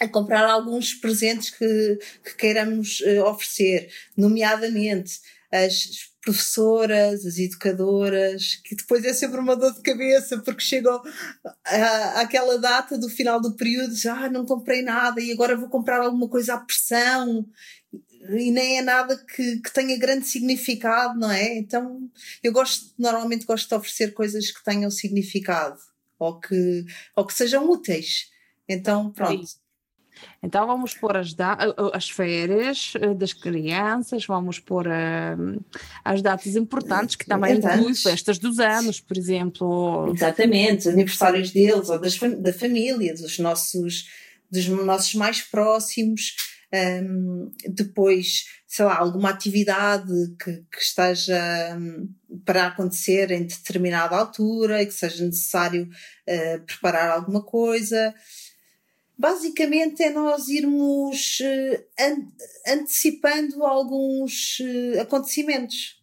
a 0.00 0.08
comprar 0.08 0.48
alguns 0.48 0.94
presentes 0.94 1.50
que, 1.50 1.98
que 2.24 2.36
queiramos 2.36 3.00
uh, 3.00 3.24
oferecer, 3.24 3.90
nomeadamente 4.16 5.20
as 5.52 6.10
professoras, 6.26 7.24
as 7.24 7.38
educadoras, 7.38 8.56
que 8.64 8.74
depois 8.74 9.04
é 9.04 9.12
sempre 9.12 9.38
uma 9.38 9.54
dor 9.54 9.72
de 9.72 9.80
cabeça 9.80 10.36
porque 10.38 10.60
chegam 10.60 11.00
àquela 12.16 12.58
data 12.58 12.98
do 12.98 13.08
final 13.08 13.40
do 13.40 13.54
período, 13.54 13.94
já 13.94 14.24
ah, 14.24 14.28
não 14.28 14.44
comprei 14.44 14.82
nada 14.82 15.20
e 15.20 15.30
agora 15.30 15.56
vou 15.56 15.68
comprar 15.68 16.00
alguma 16.00 16.28
coisa 16.28 16.54
à 16.54 16.58
pressão 16.58 17.46
e 18.28 18.50
nem 18.50 18.78
é 18.78 18.82
nada 18.82 19.16
que, 19.16 19.60
que 19.60 19.72
tenha 19.72 19.96
grande 19.96 20.26
significado, 20.26 21.16
não 21.16 21.30
é? 21.30 21.56
Então 21.56 22.10
eu 22.42 22.52
gosto, 22.52 22.92
normalmente 22.98 23.46
gosto 23.46 23.68
de 23.68 23.74
oferecer 23.76 24.12
coisas 24.12 24.50
que 24.50 24.64
tenham 24.64 24.90
significado 24.90 25.78
ou 26.18 26.40
que, 26.40 26.84
ou 27.14 27.24
que 27.24 27.34
sejam 27.34 27.70
úteis. 27.70 28.30
Então, 28.68 29.12
pronto. 29.12 29.44
É 29.44 29.65
então 30.42 30.66
vamos 30.66 30.94
pôr 30.94 31.16
as, 31.16 31.34
as 31.92 32.10
férias 32.10 32.92
eh, 33.00 33.14
das 33.14 33.32
crianças, 33.32 34.24
vamos 34.26 34.58
pôr 34.58 34.86
uh, 34.86 35.64
as 36.04 36.22
datas 36.22 36.54
importantes, 36.56 37.16
que 37.16 37.26
também 37.26 37.56
incluem 37.56 37.94
festas 37.94 38.38
dos 38.38 38.58
anos, 38.58 39.00
por 39.00 39.16
exemplo. 39.16 40.12
Exatamente, 40.14 40.88
aniversários 40.88 41.50
deles 41.50 41.88
ou 41.88 41.98
das, 41.98 42.18
da 42.18 42.52
família, 42.52 43.14
dos 43.14 43.38
nossos, 43.38 44.08
dos 44.50 44.66
nossos 44.68 45.14
mais 45.14 45.40
próximos. 45.42 46.36
Um, 46.74 47.52
depois, 47.68 48.44
sei 48.66 48.84
lá, 48.84 48.98
alguma 48.98 49.30
atividade 49.30 50.12
que, 50.42 50.52
que 50.70 50.80
esteja 50.80 51.76
um, 51.78 52.08
para 52.44 52.66
acontecer 52.66 53.30
em 53.30 53.46
determinada 53.46 54.16
altura 54.16 54.82
e 54.82 54.86
que 54.86 54.92
seja 54.92 55.24
necessário 55.24 55.88
uh, 55.88 56.60
preparar 56.66 57.10
alguma 57.10 57.40
coisa 57.40 58.12
basicamente 59.16 60.02
é 60.02 60.10
nós 60.10 60.48
irmos 60.48 61.38
uh, 61.40 62.32
antecipando 62.66 63.64
alguns 63.64 64.58
uh, 64.60 65.00
acontecimentos. 65.00 65.96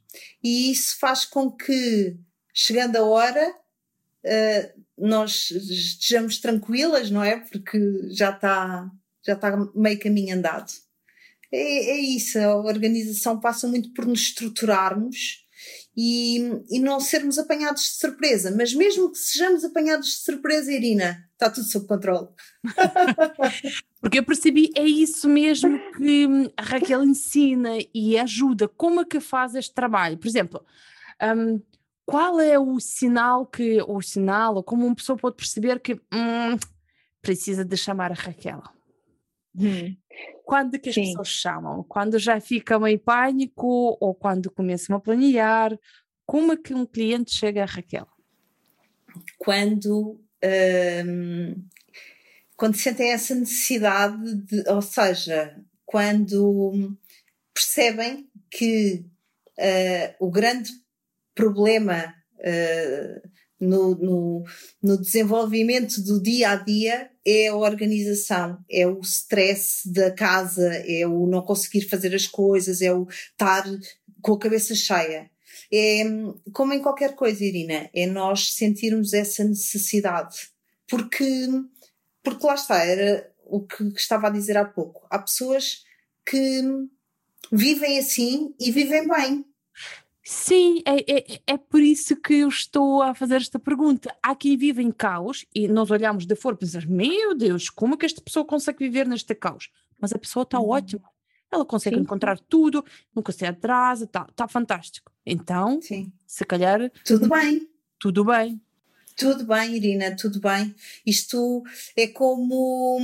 E 0.44 0.72
isso 0.72 0.98
faz 1.00 1.26
com 1.26 1.52
que, 1.52 2.18
chegando 2.54 2.98
a 2.98 3.04
hora, 3.04 3.50
uh, 3.50 4.84
nós 4.98 5.52
estejamos 5.52 6.40
tranquilas, 6.40 7.10
não 7.10 7.24
é? 7.24 7.40
Porque 7.40 7.80
já 8.12 8.32
está 8.32 8.90
já 9.26 9.34
está 9.34 9.56
meio 9.74 10.00
caminho 10.00 10.36
andado. 10.36 10.70
É, 11.52 11.92
é 11.92 11.98
isso, 11.98 12.38
a 12.40 12.58
organização 12.58 13.40
passa 13.40 13.68
muito 13.68 13.94
por 13.94 14.06
nos 14.06 14.20
estruturarmos 14.22 15.43
e, 15.96 16.64
e 16.70 16.80
não 16.80 17.00
sermos 17.00 17.38
apanhados 17.38 17.84
de 17.84 17.90
surpresa. 18.00 18.54
Mas 18.56 18.74
mesmo 18.74 19.12
que 19.12 19.18
sejamos 19.18 19.64
apanhados 19.64 20.08
de 20.08 20.16
surpresa, 20.24 20.72
Irina, 20.72 21.30
está 21.34 21.50
tudo 21.50 21.66
sob 21.68 21.88
controle. 21.88 22.28
Porque 24.02 24.20
eu 24.20 24.24
percebi, 24.24 24.72
é 24.76 24.84
isso 24.84 25.30
mesmo 25.30 25.80
que 25.98 26.28
a 26.58 26.64
Raquel 26.64 27.04
ensina 27.04 27.78
e 27.94 28.18
ajuda. 28.18 28.68
Como 28.68 29.02
é 29.02 29.06
que 29.06 29.20
faz 29.20 29.56
este 29.56 29.74
trabalho? 29.74 30.18
Por 30.18 30.28
exemplo, 30.28 30.66
um, 31.22 31.62
qual 32.06 32.40
é 32.40 32.60
o 32.60 32.80
sinal 32.80 33.46
que, 33.46 33.82
ou 33.84 34.02
sinal, 34.02 34.56
ou 34.56 34.64
como 34.64 34.86
uma 34.86 34.96
pessoa 34.96 35.18
pode 35.18 35.36
perceber 35.36 35.80
que 35.80 35.94
hum, 35.94 36.58
precisa 37.22 37.64
de 37.64 37.78
chamar 37.78 38.12
a 38.12 38.16
Raquel? 38.16 38.62
Hum. 39.56 39.96
Quando 40.46 40.80
que 40.80 40.90
as 40.90 40.96
Sim. 40.96 41.04
pessoas 41.04 41.28
chamam? 41.28 41.84
Quando 41.84 42.20
já 42.20 42.40
ficam 42.40 42.88
em 42.88 42.98
pânico 42.98 43.98
ou 44.00 44.14
quando 44.14 44.52
começam 44.52 44.96
a 44.96 45.00
planear? 45.00 45.78
Como 46.26 46.54
é 46.54 46.58
que 46.58 46.74
um 46.74 46.86
cliente 46.86 47.36
chega 47.36 47.64
a 47.64 47.66
Raquel? 47.66 48.08
Quando, 49.38 50.20
hum, 51.06 51.66
quando 52.56 52.76
sentem 52.76 53.12
essa 53.12 53.36
necessidade 53.36 54.36
de, 54.46 54.70
ou 54.70 54.82
seja, 54.82 55.56
quando 55.86 56.98
percebem 57.54 58.28
que 58.50 59.06
uh, 59.60 60.16
o 60.26 60.32
grande 60.32 60.72
problema 61.36 62.14
uh, 62.40 63.30
no, 63.60 63.96
no, 63.96 64.44
no, 64.82 64.98
desenvolvimento 65.02 66.02
do 66.02 66.22
dia 66.22 66.52
a 66.52 66.56
dia 66.56 67.10
é 67.26 67.48
a 67.48 67.56
organização, 67.56 68.58
é 68.70 68.86
o 68.86 69.00
stress 69.00 69.90
da 69.90 70.12
casa, 70.12 70.70
é 70.86 71.08
o 71.08 71.26
não 71.28 71.42
conseguir 71.42 71.88
fazer 71.88 72.14
as 72.14 72.28
coisas, 72.28 72.82
é 72.82 72.94
o 72.94 73.08
estar 73.08 73.64
com 74.22 74.34
a 74.34 74.40
cabeça 74.40 74.76
cheia. 74.76 75.30
É 75.72 76.04
como 76.52 76.74
em 76.74 76.82
qualquer 76.82 77.16
coisa, 77.16 77.44
Irina, 77.44 77.90
é 77.96 78.06
nós 78.06 78.54
sentirmos 78.54 79.14
essa 79.14 79.44
necessidade. 79.44 80.52
Porque, 80.88 81.48
porque 82.22 82.46
lá 82.46 82.56
está, 82.56 82.84
era 82.84 83.32
o 83.46 83.62
que 83.62 83.84
estava 83.96 84.28
a 84.28 84.32
dizer 84.32 84.58
há 84.58 84.66
pouco. 84.66 85.06
Há 85.10 85.20
pessoas 85.20 85.84
que 86.26 86.62
vivem 87.52 88.00
assim 88.00 88.54
e 88.60 88.72
vivem 88.72 89.08
bem. 89.08 89.46
Sim, 90.26 90.82
é, 90.86 91.18
é, 91.18 91.42
é 91.46 91.58
por 91.58 91.82
isso 91.82 92.16
que 92.16 92.36
eu 92.36 92.48
estou 92.48 93.02
a 93.02 93.14
fazer 93.14 93.36
esta 93.36 93.60
pergunta. 93.60 94.16
Há 94.24 94.34
quem 94.34 94.56
vive 94.56 94.82
em 94.82 94.90
caos 94.90 95.46
e 95.54 95.68
nós 95.68 95.92
olhamos 95.92 96.26
de 96.26 96.34
fora 96.34 96.56
e 96.56 96.60
pensamos: 96.60 96.88
meu 96.88 97.36
Deus, 97.36 97.70
como 97.70 97.96
é 97.96 97.98
que 97.98 98.06
esta 98.06 98.22
pessoa 98.22 98.46
consegue 98.46 98.80
viver 98.80 99.06
neste 99.06 99.36
caos? 99.36 99.70
Mas 100.00 100.14
a 100.14 100.18
pessoa 100.18 100.44
está 100.44 100.60
uhum. 100.60 100.70
ótima. 100.70 101.10
Ela 101.52 101.66
consegue 101.66 101.98
Sim. 101.98 102.04
encontrar 102.04 102.40
tudo, 102.40 102.84
nunca 103.14 103.34
se 103.34 103.46
atrasa, 103.46 104.06
está 104.06 104.26
tá 104.34 104.48
fantástico. 104.48 105.12
Então, 105.26 105.82
Sim. 105.82 106.12
se 106.26 106.46
calhar. 106.46 106.90
Tudo 107.06 107.28
bem. 107.28 107.70
Tudo 108.00 108.24
bem. 108.24 108.62
Tudo 109.18 109.46
bem, 109.46 109.76
Irina, 109.76 110.16
tudo 110.16 110.40
bem. 110.40 110.74
Isto 111.06 111.64
é 111.98 112.08
como. 112.08 112.98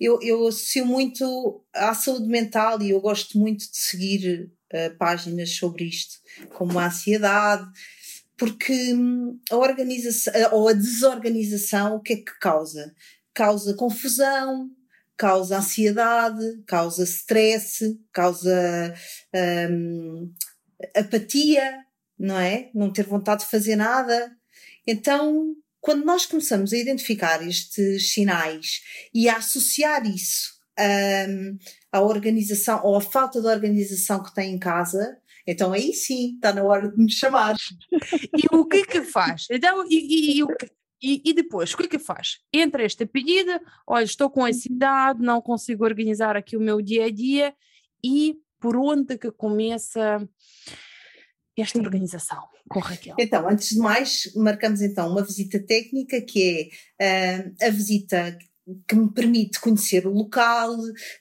Eu, 0.00 0.20
eu 0.22 0.46
associo 0.46 0.86
muito 0.86 1.64
à 1.74 1.94
saúde 1.94 2.26
mental 2.26 2.80
e 2.82 2.90
eu 2.90 3.00
gosto 3.00 3.38
muito 3.38 3.60
de 3.60 3.76
seguir 3.76 4.50
uh, 4.72 4.96
páginas 4.96 5.50
sobre 5.50 5.84
isto, 5.84 6.18
como 6.54 6.78
a 6.78 6.86
ansiedade, 6.86 7.66
porque 8.36 8.94
hum, 8.94 9.38
a 9.50 9.56
organização 9.56 10.32
ou 10.52 10.68
a 10.68 10.72
desorganização 10.72 11.96
o 11.96 12.00
que 12.00 12.12
é 12.12 12.16
que 12.16 12.38
causa? 12.38 12.94
Causa 13.32 13.74
confusão, 13.74 14.70
causa 15.16 15.58
ansiedade, 15.58 16.62
causa 16.66 17.04
stress, 17.04 17.98
causa 18.12 18.94
um, 19.70 20.32
apatia, 20.94 21.84
não 22.18 22.38
é? 22.38 22.70
Não 22.74 22.92
ter 22.92 23.04
vontade 23.04 23.44
de 23.44 23.50
fazer 23.50 23.76
nada. 23.76 24.30
Então, 24.86 25.54
quando 25.80 26.04
nós 26.04 26.26
começamos 26.26 26.72
a 26.72 26.76
identificar 26.76 27.46
estes 27.46 28.12
sinais 28.12 28.82
e 29.14 29.28
a 29.28 29.36
associar 29.36 30.06
isso 30.06 30.56
um, 30.78 31.58
à 31.96 32.00
organização 32.00 32.80
ou 32.84 32.96
à 32.96 33.00
falta 33.00 33.40
de 33.40 33.46
organização 33.46 34.22
que 34.22 34.34
tem 34.34 34.54
em 34.54 34.58
casa, 34.58 35.18
então 35.46 35.72
aí 35.72 35.92
sim, 35.92 36.34
está 36.34 36.52
na 36.52 36.62
hora 36.62 36.90
de 36.90 36.96
me 36.96 37.10
chamar. 37.10 37.56
E 38.36 38.54
o 38.54 38.66
que 38.66 38.78
é 38.78 38.84
que 38.84 39.02
faz? 39.02 39.46
Então, 39.50 39.86
e, 39.88 40.40
e, 40.40 40.44
e, 41.02 41.22
e, 41.24 41.32
depois, 41.32 41.72
o 41.72 41.76
que 41.76 41.84
é 41.84 41.88
que 41.88 41.98
faz? 41.98 42.38
Entra 42.52 42.84
esta 42.84 43.06
pedida, 43.06 43.60
olha, 43.86 44.04
estou 44.04 44.28
com 44.28 44.44
ansiedade, 44.44 45.22
não 45.22 45.40
consigo 45.40 45.84
organizar 45.84 46.36
aqui 46.36 46.56
o 46.56 46.60
meu 46.60 46.82
dia 46.82 47.06
a 47.06 47.10
dia, 47.10 47.54
e 48.04 48.36
por 48.60 48.76
onde 48.76 49.16
que 49.16 49.30
começa 49.30 50.28
esta 51.56 51.78
organização 51.78 52.42
com 52.68 52.80
Raquel? 52.80 53.14
Então, 53.18 53.48
antes 53.48 53.70
de 53.70 53.78
mais, 53.78 54.32
marcamos 54.34 54.82
então 54.82 55.10
uma 55.10 55.22
visita 55.22 55.58
técnica, 55.58 56.20
que 56.20 56.70
é 56.98 57.44
uh, 57.44 57.66
a 57.66 57.70
visita 57.70 58.36
que 58.88 58.96
me 58.96 59.12
permite 59.12 59.60
conhecer 59.60 60.06
o 60.06 60.12
local, 60.12 60.76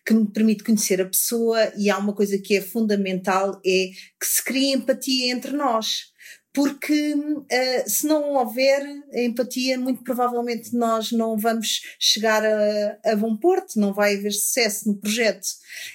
que 0.06 0.14
me 0.14 0.28
permite 0.32 0.64
conhecer 0.64 1.02
a 1.02 1.06
pessoa, 1.06 1.72
e 1.78 1.90
há 1.90 1.98
uma 1.98 2.14
coisa 2.14 2.38
que 2.40 2.56
é 2.56 2.62
fundamental, 2.62 3.60
é 3.66 3.90
que 4.20 4.26
se 4.26 4.44
crie 4.44 4.74
empatia 4.74 5.32
entre 5.32 5.52
nós. 5.52 6.14
Porque 6.54 7.14
uh, 7.14 7.90
se 7.90 8.08
não 8.08 8.34
houver 8.36 8.82
empatia, 9.14 9.78
muito 9.78 10.04
provavelmente 10.04 10.74
nós 10.74 11.12
não 11.12 11.38
vamos 11.38 11.82
chegar 12.00 12.44
a, 12.46 12.98
a 13.12 13.16
bom 13.16 13.36
porto, 13.36 13.78
não 13.78 13.94
vai 13.94 14.16
haver 14.16 14.32
sucesso 14.32 14.88
no 14.88 14.98
projeto. 14.98 15.46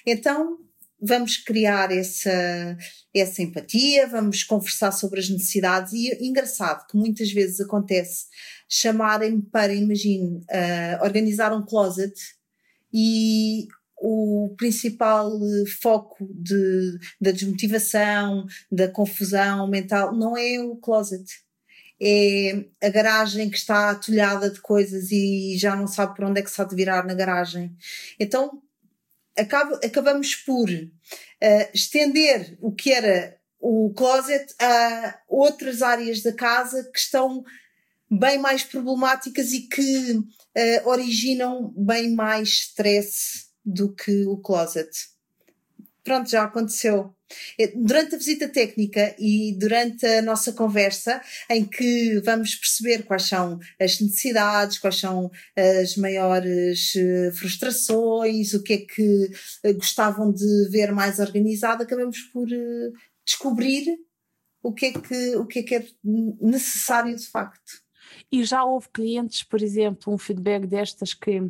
Então, 0.07 0.59
vamos 1.00 1.37
criar 1.37 1.90
essa, 1.90 2.76
essa 3.14 3.42
empatia, 3.42 4.07
vamos 4.07 4.42
conversar 4.42 4.92
sobre 4.92 5.21
as 5.21 5.28
necessidades 5.28 5.92
e 5.92 6.19
engraçado 6.21 6.87
que 6.87 6.97
muitas 6.97 7.33
vezes 7.33 7.61
acontece 7.61 8.26
chamarem-me 8.69 9.42
para, 9.42 9.75
imagine, 9.75 10.38
uh, 10.38 11.02
organizar 11.02 11.52
um 11.52 11.64
closet 11.64 12.14
e 12.92 13.66
o 14.00 14.54
principal 14.57 15.30
foco 15.80 16.26
de, 16.33 16.99
da 17.21 17.30
desmotivação, 17.33 18.47
da 18.71 18.88
confusão 18.88 19.69
mental, 19.69 20.14
não 20.16 20.37
é 20.37 20.61
o 20.61 20.76
closet. 20.76 21.25
É 22.02 22.64
a 22.83 22.88
garagem 22.88 23.50
que 23.50 23.59
está 23.59 23.90
atulhada 23.90 24.49
de 24.49 24.59
coisas 24.61 25.11
e 25.12 25.54
já 25.59 25.76
não 25.76 25.87
sabe 25.87 26.16
por 26.16 26.25
onde 26.25 26.40
é 26.40 26.42
que 26.42 26.50
se 26.50 26.59
há 26.62 26.64
de 26.64 26.75
virar 26.75 27.04
na 27.04 27.12
garagem. 27.12 27.76
Então, 28.19 28.62
acaba, 29.40 29.80
acabamos 29.85 30.35
por 30.35 30.68
uh, 30.70 31.70
estender 31.75 32.56
o 32.61 32.73
que 32.73 32.92
era 32.92 33.38
o 33.59 33.92
closet 33.94 34.54
a 34.59 35.20
outras 35.28 35.82
áreas 35.82 36.23
da 36.23 36.32
casa 36.32 36.88
que 36.92 36.99
estão 36.99 37.44
bem 38.11 38.38
mais 38.38 38.62
problemáticas 38.62 39.52
e 39.52 39.68
que 39.68 40.12
uh, 40.16 40.88
originam 40.88 41.73
bem 41.76 42.14
mais 42.14 42.49
stress 42.49 43.49
do 43.64 43.94
que 43.94 44.25
o 44.26 44.38
closet. 44.38 44.90
Pronto, 46.02 46.30
já 46.30 46.45
aconteceu. 46.45 47.14
É, 47.59 47.69
durante 47.69 48.14
a 48.14 48.19
visita 48.19 48.49
técnica 48.49 49.14
e 49.19 49.57
durante 49.59 50.04
a 50.04 50.23
nossa 50.23 50.52
conversa, 50.52 51.21
em 51.49 51.64
que 51.64 52.21
vamos 52.25 52.54
perceber 52.57 53.04
quais 53.04 53.25
são 53.25 53.59
as 53.80 54.00
necessidades, 54.00 54.78
quais 54.78 54.97
são 54.97 55.30
as 55.57 55.97
maiores 55.97 56.92
eh, 56.97 57.30
frustrações, 57.33 58.52
o 58.52 58.62
que 58.62 58.73
é 58.73 58.78
que 58.78 59.30
eh, 59.62 59.73
gostavam 59.75 60.33
de 60.33 60.69
ver 60.71 60.92
mais 60.92 61.21
organizado, 61.21 61.83
acabamos 61.85 62.19
por 62.33 62.49
descobrir 63.25 63.97
o 64.62 64.73
que 64.73 64.87
é 64.87 64.92
que, 64.92 65.37
o 65.37 65.47
que, 65.47 65.59
é, 65.61 65.62
que 65.62 65.75
é 65.75 65.87
necessário 66.40 67.14
de 67.16 67.26
facto. 67.26 67.80
E 68.30 68.45
já 68.45 68.64
houve 68.64 68.88
clientes, 68.92 69.42
por 69.42 69.62
exemplo, 69.62 70.12
um 70.12 70.19
feedback 70.19 70.66
destas 70.66 71.14
que 71.14 71.40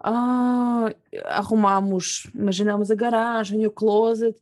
ah, 0.00 0.90
arrumamos, 1.24 2.28
imaginamos 2.34 2.90
a 2.90 2.94
garagem, 2.94 3.66
o 3.66 3.70
closet, 3.70 4.36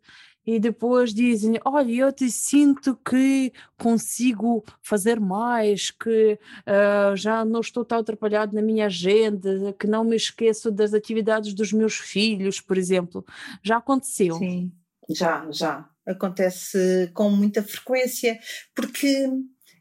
e 0.47 0.61
depois 0.61 1.13
dizem: 1.13 1.59
Olha, 1.65 1.93
eu 1.93 2.13
te 2.13 2.31
sinto 2.31 2.97
que 3.05 3.53
consigo 3.77 4.65
fazer 4.81 5.19
mais, 5.19 5.91
que 5.91 6.39
uh, 6.63 7.17
já 7.17 7.45
não 7.45 7.61
estou 7.61 7.85
tão 7.85 7.99
atrapalhado 7.99 8.55
na 8.55 8.63
minha 8.63 8.87
agenda, 8.87 9.75
que 9.79 9.89
não 9.89 10.05
me 10.05 10.15
esqueço 10.15 10.71
das 10.71 10.95
atividades 10.95 11.53
dos 11.53 11.73
meus 11.73 11.97
filhos, 11.97 12.61
por 12.61 12.79
exemplo. 12.79 13.27
Já 13.63 13.79
aconteceu? 13.79 14.37
Sim, 14.37 14.71
já, 15.11 15.49
já. 15.51 15.89
Acontece 16.07 17.11
com 17.13 17.29
muita 17.31 17.61
frequência, 17.65 18.39
porque 18.73 19.29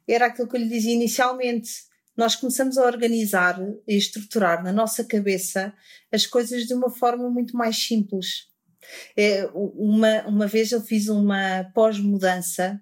era 0.07 0.25
aquilo 0.25 0.47
que 0.47 0.55
eu 0.55 0.61
lhe 0.61 0.69
dizia 0.69 0.95
inicialmente. 0.95 1.69
Nós 2.15 2.35
começamos 2.35 2.77
a 2.77 2.85
organizar 2.85 3.59
e 3.87 3.97
estruturar 3.97 4.63
na 4.63 4.71
nossa 4.71 5.03
cabeça 5.03 5.73
as 6.11 6.25
coisas 6.25 6.65
de 6.65 6.73
uma 6.73 6.89
forma 6.89 7.29
muito 7.29 7.55
mais 7.57 7.77
simples. 7.77 8.47
É, 9.17 9.49
uma, 9.53 10.21
uma 10.27 10.47
vez 10.47 10.71
eu 10.71 10.81
fiz 10.81 11.07
uma 11.07 11.63
pós-mudança 11.73 12.79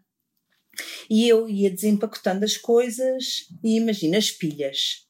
e 1.10 1.28
eu 1.28 1.48
ia 1.50 1.70
desempacotando 1.70 2.46
as 2.46 2.58
coisas 2.58 3.48
e 3.63 3.78
imagina 3.78 4.18
as 4.18 4.30
pilhas. 4.30 5.08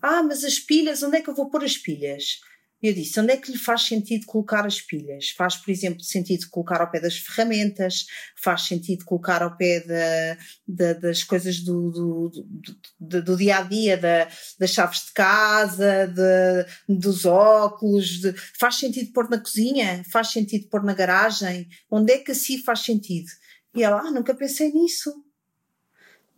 Ah, 0.00 0.22
mas 0.22 0.44
as 0.44 0.58
pilhas, 0.58 1.02
onde 1.02 1.16
é 1.16 1.22
que 1.22 1.30
eu 1.30 1.34
vou 1.34 1.50
pôr 1.50 1.64
as 1.64 1.76
pilhas? 1.76 2.40
Eu 2.82 2.92
disse: 2.92 3.18
onde 3.18 3.32
é 3.32 3.36
que 3.38 3.50
lhe 3.50 3.58
faz 3.58 3.82
sentido 3.82 4.26
colocar 4.26 4.66
as 4.66 4.80
pilhas? 4.80 5.30
Faz, 5.30 5.56
por 5.56 5.70
exemplo, 5.70 6.02
sentido 6.02 6.46
colocar 6.50 6.80
ao 6.80 6.90
pé 6.90 7.00
das 7.00 7.16
ferramentas, 7.16 8.06
faz 8.36 8.62
sentido 8.62 9.04
colocar 9.04 9.42
ao 9.42 9.56
pé 9.56 9.80
da, 9.80 10.38
da, 10.68 10.92
das 11.00 11.24
coisas 11.24 11.60
do, 11.60 11.90
do, 11.90 12.30
do, 13.00 13.22
do, 13.22 13.36
dia 13.36 13.58
a 13.58 13.62
dia, 13.62 13.96
da, 13.96 14.28
das 14.58 14.70
chaves 14.70 15.06
de 15.06 15.12
casa, 15.12 16.06
de, 16.06 16.94
dos 16.94 17.24
óculos, 17.24 18.20
de, 18.20 18.34
faz 18.58 18.76
sentido 18.76 19.10
pôr 19.12 19.30
na 19.30 19.40
cozinha, 19.40 20.04
faz 20.12 20.28
sentido 20.28 20.68
pôr 20.68 20.84
na 20.84 20.92
garagem, 20.92 21.66
onde 21.90 22.12
é 22.12 22.18
que 22.18 22.32
assim 22.32 22.62
faz 22.62 22.80
sentido? 22.80 23.28
E 23.74 23.82
ela, 23.82 24.00
ah, 24.00 24.10
nunca 24.10 24.34
pensei 24.34 24.70
nisso. 24.70 25.12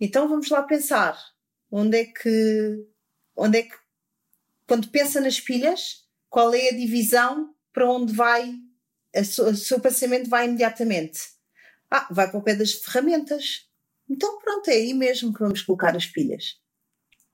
Então 0.00 0.28
vamos 0.28 0.48
lá 0.50 0.62
pensar. 0.62 1.18
Onde 1.70 1.98
é 1.98 2.04
que, 2.04 2.86
onde 3.36 3.58
é 3.58 3.62
que, 3.64 3.74
quando 4.66 4.88
pensa 4.88 5.20
nas 5.20 5.40
pilhas, 5.40 6.07
qual 6.28 6.52
é 6.54 6.68
a 6.68 6.76
divisão 6.76 7.54
para 7.72 7.90
onde 7.90 8.12
vai, 8.12 8.54
o 9.14 9.54
seu 9.54 9.80
pensamento 9.80 10.28
vai 10.28 10.46
imediatamente. 10.46 11.20
Ah, 11.90 12.06
vai 12.10 12.30
para 12.30 12.38
o 12.38 12.42
pé 12.42 12.54
das 12.54 12.72
ferramentas. 12.72 13.66
Então 14.08 14.38
pronto, 14.38 14.68
é 14.68 14.74
aí 14.74 14.94
mesmo 14.94 15.32
que 15.32 15.40
vamos 15.40 15.62
colocar 15.62 15.96
as 15.96 16.06
pilhas. 16.06 16.58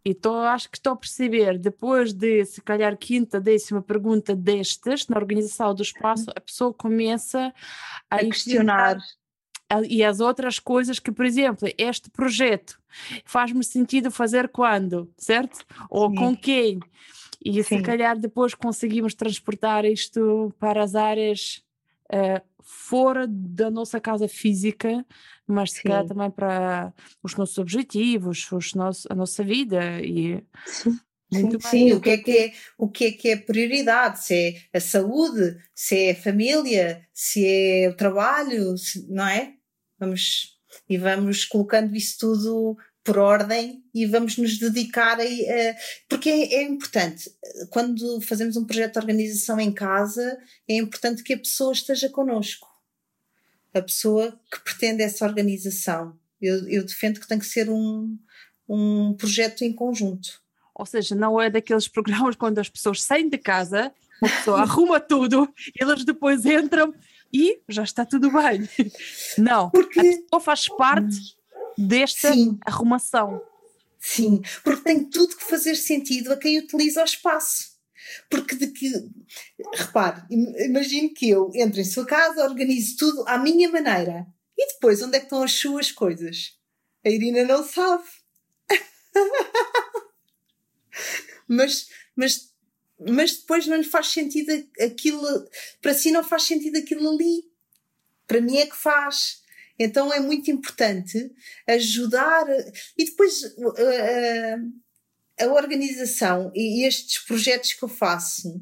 Então 0.04 0.38
acho 0.40 0.70
que 0.70 0.76
estou 0.76 0.92
a 0.92 0.96
perceber, 0.96 1.58
depois 1.58 2.12
de 2.12 2.44
se 2.44 2.60
calhar 2.60 2.96
quinta, 2.96 3.40
décima 3.40 3.80
pergunta 3.80 4.36
destas, 4.36 5.08
na 5.08 5.16
organização 5.16 5.74
do 5.74 5.82
espaço, 5.82 6.30
a 6.36 6.40
pessoa 6.40 6.74
começa 6.74 7.52
a, 8.10 8.16
a 8.16 8.18
questionar 8.18 8.98
e 9.88 10.04
as 10.04 10.20
outras 10.20 10.58
coisas 10.58 10.98
que, 10.98 11.10
por 11.10 11.24
exemplo, 11.24 11.68
este 11.78 12.10
projeto 12.10 12.78
faz-me 13.24 13.64
sentido 13.64 14.10
fazer 14.10 14.48
quando, 14.48 15.12
certo? 15.16 15.64
Ou 15.90 16.10
Sim. 16.10 16.16
com 16.16 16.36
quem? 16.36 16.80
E 17.44 17.52
Sim. 17.62 17.76
se 17.76 17.82
calhar 17.82 18.18
depois 18.18 18.54
conseguimos 18.54 19.14
transportar 19.14 19.84
isto 19.84 20.52
para 20.58 20.82
as 20.82 20.94
áreas 20.94 21.62
uh, 22.12 22.42
fora 22.62 23.26
da 23.28 23.70
nossa 23.70 24.00
casa 24.00 24.26
física, 24.26 25.04
mas 25.46 25.72
se 25.72 25.82
Sim. 25.82 25.88
calhar 25.88 26.06
também 26.06 26.30
para 26.30 26.92
os 27.22 27.36
nossos 27.36 27.58
objetivos, 27.58 28.50
os 28.50 28.74
nossos, 28.74 29.06
a 29.10 29.14
nossa 29.14 29.44
vida 29.44 30.00
e 30.00 30.42
Sim. 30.66 30.98
Sim, 31.32 31.58
sim, 31.60 31.92
o 31.92 32.00
que 32.00 32.10
é 32.10 32.18
que 32.18 32.38
é, 32.38 32.52
o 32.78 32.88
que 32.88 33.04
é 33.06 33.10
que 33.10 33.28
é 33.30 33.36
prioridade? 33.36 34.24
Se 34.24 34.54
é 34.72 34.78
a 34.78 34.80
saúde, 34.80 35.56
se 35.74 35.96
é 35.98 36.10
a 36.12 36.14
família, 36.14 37.04
se 37.12 37.44
é 37.44 37.88
o 37.88 37.96
trabalho, 37.96 38.76
se, 38.78 39.04
não 39.10 39.26
é? 39.26 39.54
Vamos 39.98 40.54
e 40.88 40.96
vamos 40.96 41.44
colocando 41.44 41.94
isso 41.96 42.18
tudo 42.18 42.76
por 43.04 43.18
ordem 43.18 43.84
e 43.94 44.06
vamos 44.06 44.38
nos 44.38 44.58
dedicar 44.58 45.20
a. 45.20 45.22
a 45.22 45.76
porque 46.08 46.30
é, 46.30 46.54
é, 46.54 46.62
importante, 46.62 47.30
quando 47.68 48.20
fazemos 48.22 48.56
um 48.56 48.64
projeto 48.64 48.94
de 48.94 48.98
organização 48.98 49.60
em 49.60 49.70
casa, 49.70 50.38
é 50.66 50.76
importante 50.76 51.22
que 51.22 51.34
a 51.34 51.38
pessoa 51.38 51.72
esteja 51.72 52.08
connosco. 52.08 52.66
A 53.74 53.82
pessoa 53.82 54.40
que 54.50 54.60
pretende 54.60 55.02
essa 55.02 55.26
organização. 55.26 56.16
Eu, 56.40 56.66
eu 56.68 56.84
defendo 56.84 57.20
que 57.20 57.28
tem 57.28 57.38
que 57.38 57.46
ser 57.46 57.68
um, 57.68 58.16
um 58.68 59.14
projeto 59.14 59.62
em 59.62 59.72
conjunto. 59.72 60.42
Ou 60.74 60.86
seja, 60.86 61.14
não 61.14 61.40
é 61.40 61.50
daqueles 61.50 61.86
programas 61.86 62.36
quando 62.36 62.58
as 62.58 62.68
pessoas 62.68 63.02
saem 63.02 63.28
de 63.28 63.38
casa, 63.38 63.92
a 64.22 64.28
pessoa 64.28 64.60
arruma 64.62 64.98
tudo, 64.98 65.52
elas 65.78 66.04
depois 66.04 66.46
entram 66.46 66.94
e 67.32 67.60
já 67.68 67.82
está 67.82 68.06
tudo 68.06 68.30
bem. 68.30 68.68
Não, 69.36 69.70
Porque... 69.70 70.00
a 70.00 70.02
pessoa 70.02 70.40
faz 70.40 70.68
parte 70.68 71.36
desta 71.76 72.32
Sim. 72.32 72.58
arrumação. 72.66 73.42
Sim, 73.98 74.42
porque 74.62 74.82
tem 74.82 75.04
tudo 75.04 75.36
que 75.36 75.44
fazer 75.44 75.76
sentido 75.76 76.32
a 76.32 76.36
quem 76.36 76.58
utiliza 76.58 77.00
o 77.00 77.04
espaço. 77.04 77.74
Porque 78.28 78.54
de 78.54 78.68
que, 78.68 78.92
repare, 79.74 80.22
imagine 80.30 81.08
que 81.08 81.30
eu 81.30 81.50
entro 81.54 81.80
em 81.80 81.84
sua 81.84 82.04
casa, 82.04 82.44
organizo 82.44 82.96
tudo 82.98 83.24
à 83.26 83.38
minha 83.38 83.70
maneira. 83.70 84.26
E 84.56 84.74
depois, 84.74 85.02
onde 85.02 85.16
é 85.16 85.20
que 85.20 85.26
estão 85.26 85.42
as 85.42 85.52
suas 85.52 85.90
coisas? 85.90 86.56
A 87.04 87.10
Irina 87.10 87.44
não 87.44 87.66
sabe. 87.66 88.04
mas, 91.48 91.88
mas, 92.14 92.52
mas 92.98 93.36
depois 93.36 93.66
não 93.66 93.76
lhe 93.76 93.84
faz 93.84 94.08
sentido 94.08 94.52
aquilo, 94.80 95.48
para 95.80 95.94
si 95.94 96.10
não 96.10 96.22
faz 96.22 96.44
sentido 96.44 96.78
aquilo 96.78 97.10
ali. 97.10 97.50
Para 98.26 98.40
mim 98.40 98.58
é 98.58 98.66
que 98.66 98.76
faz. 98.76 99.42
Então 99.78 100.12
é 100.12 100.20
muito 100.20 100.50
importante 100.50 101.30
ajudar. 101.66 102.46
E 102.96 103.04
depois 103.04 103.42
a, 105.38 105.44
a 105.44 105.48
organização 105.48 106.50
e 106.54 106.86
estes 106.86 107.18
projetos 107.24 107.72
que 107.72 107.82
eu 107.82 107.88
faço, 107.88 108.60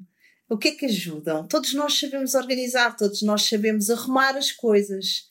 o 0.49 0.59
que 0.59 0.69
é 0.69 0.73
que 0.73 0.87
ajudam? 0.87 1.47
Todos 1.47 1.75
nós 1.75 1.99
sabemos 1.99 2.35
organizar, 2.35 2.97
todos 2.97 3.23
nós 3.23 3.43
sabemos 3.43 3.91
arrumar 3.91 4.37
as 4.37 4.53
coisas. 4.53 5.31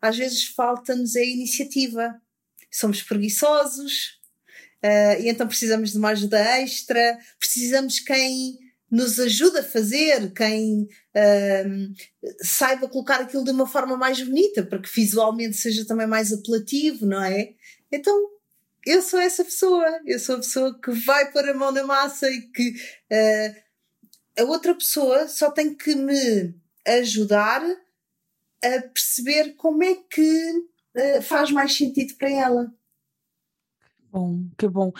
Às 0.00 0.16
vezes 0.16 0.44
falta-nos 0.44 1.16
a 1.16 1.24
iniciativa. 1.24 2.20
Somos 2.70 3.02
preguiçosos, 3.02 4.20
Uh, 4.82 5.20
e 5.20 5.28
então 5.28 5.46
precisamos 5.46 5.92
de 5.92 5.98
uma 5.98 6.08
ajuda 6.08 6.38
extra, 6.58 7.18
precisamos 7.38 8.00
quem 8.00 8.58
nos 8.90 9.20
ajuda 9.20 9.60
a 9.60 9.64
fazer, 9.64 10.32
quem 10.32 10.88
saiba 12.42 12.88
colocar 12.88 13.20
aquilo 13.20 13.44
de 13.44 13.50
uma 13.50 13.66
forma 13.66 13.96
mais 13.96 14.20
bonita, 14.20 14.64
para 14.64 14.80
que 14.80 14.92
visualmente 14.92 15.56
seja 15.56 15.86
também 15.86 16.06
mais 16.06 16.32
apelativo, 16.32 17.06
não 17.06 17.22
é? 17.22 17.54
Então, 17.92 18.30
eu 18.84 19.02
sou 19.02 19.20
essa 19.20 19.44
pessoa, 19.44 20.00
eu 20.06 20.18
sou 20.18 20.36
a 20.36 20.38
pessoa 20.38 20.80
que 20.80 20.90
vai 20.90 21.30
pôr 21.30 21.48
a 21.48 21.54
mão 21.54 21.70
na 21.70 21.84
massa 21.84 22.30
e 22.30 22.40
que 22.42 22.70
uh, 22.70 24.40
a 24.40 24.44
outra 24.44 24.74
pessoa 24.74 25.28
só 25.28 25.50
tem 25.50 25.74
que 25.74 25.94
me 25.94 26.54
ajudar 26.86 27.62
a 28.62 28.82
perceber 28.82 29.54
como 29.56 29.82
é 29.84 29.94
que 29.94 30.50
uh, 30.96 31.22
faz 31.22 31.50
mais 31.50 31.76
sentido 31.76 32.14
para 32.16 32.30
ela 32.30 32.79
bom, 34.10 34.44
que 34.58 34.68
bom. 34.68 34.92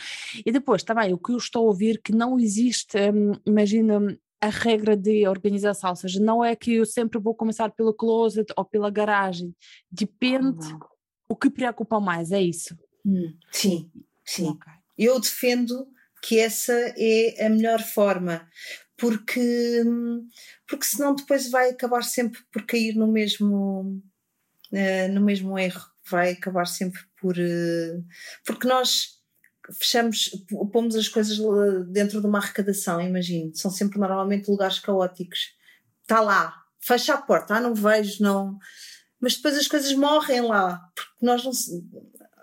E 0.45 0.53
depois, 0.53 0.83
também, 0.83 1.13
o 1.13 1.19
que 1.19 1.33
eu 1.33 1.37
estou 1.37 1.65
a 1.65 1.67
ouvir 1.69 2.01
que 2.03 2.13
não 2.13 2.39
existe, 2.39 2.97
hum, 2.99 3.33
imagina, 3.47 3.99
a 4.41 4.49
regra 4.49 4.97
de 4.97 5.29
organização, 5.29 5.91
ou 5.91 5.97
seja, 5.97 6.19
não 6.19 6.43
é 6.43 6.57
que 6.57 6.75
eu 6.75 6.87
sempre 6.87 7.21
vou 7.21 7.35
começar 7.35 7.71
pelo 7.71 7.93
closet 7.93 8.51
ou 8.57 8.65
pela 8.65 8.91
garagem, 8.91 9.55
depende 9.91 10.67
o 11.29 11.37
que 11.37 11.51
preocupa 11.51 12.01
mais, 12.01 12.33
é 12.33 12.41
isso? 12.41 12.77
Hum, 13.05 13.35
sim, 13.53 13.91
sim. 14.25 14.49
Okay. 14.49 14.73
Eu 14.99 15.21
defendo 15.21 15.87
que 16.23 16.39
essa 16.39 16.73
é 16.97 17.47
a 17.47 17.51
melhor 17.51 17.81
forma, 17.83 18.49
porque, 18.97 19.83
porque 20.67 20.85
senão 20.85 21.15
depois 21.15 21.51
vai 21.51 21.71
acabar 21.71 22.03
sempre 22.03 22.41
por 22.53 22.67
cair 22.67 22.95
no 22.95 23.07
mesmo, 23.07 24.03
uh, 24.73 25.13
no 25.13 25.21
mesmo 25.21 25.59
erro, 25.59 25.87
vai 26.11 26.33
acabar 26.33 26.67
sempre 26.67 27.01
por. 27.21 27.37
Uh, 27.37 28.05
porque 28.45 28.67
nós 28.67 29.21
fechamos, 29.79 30.31
pomos 30.73 30.97
as 30.97 31.09
coisas 31.09 31.39
dentro 31.89 32.21
de 32.21 32.27
uma 32.27 32.39
arrecadação, 32.39 33.01
imagino, 33.01 33.55
são 33.55 33.71
sempre 33.71 33.99
normalmente 33.99 34.51
lugares 34.51 34.79
caóticos. 34.79 35.55
Está 36.03 36.21
lá, 36.21 36.55
fecha 36.81 37.15
a 37.15 37.23
porta, 37.23 37.55
ah, 37.55 37.61
não 37.61 37.75
vejo, 37.75 38.23
não. 38.23 38.59
Mas 39.21 39.37
depois 39.37 39.57
as 39.57 39.69
coisas 39.69 39.93
morrem 39.93 40.41
lá, 40.41 40.81
porque 40.95 41.25
nós 41.25 41.45
não, 41.45 41.53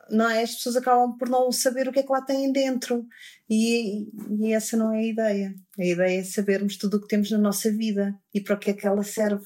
não 0.10 0.30
é? 0.30 0.44
As 0.44 0.56
pessoas 0.56 0.76
acabam 0.76 1.18
por 1.18 1.28
não 1.28 1.52
saber 1.52 1.88
o 1.88 1.92
que 1.92 2.00
é 2.00 2.04
que 2.04 2.12
lá 2.12 2.22
têm 2.22 2.52
dentro. 2.52 3.06
E, 3.50 4.08
e 4.40 4.54
essa 4.54 4.78
não 4.78 4.94
é 4.94 5.00
a 5.00 5.06
ideia. 5.06 5.56
A 5.78 5.86
ideia 5.86 6.20
é 6.20 6.24
sabermos 6.24 6.78
tudo 6.78 6.98
o 6.98 7.02
que 7.02 7.08
temos 7.08 7.32
na 7.32 7.38
nossa 7.38 7.72
vida 7.72 8.16
e 8.34 8.42
para 8.42 8.56
o 8.56 8.60
que 8.60 8.70
é 8.70 8.74
que 8.74 8.86
ela 8.86 9.04
serve. 9.04 9.46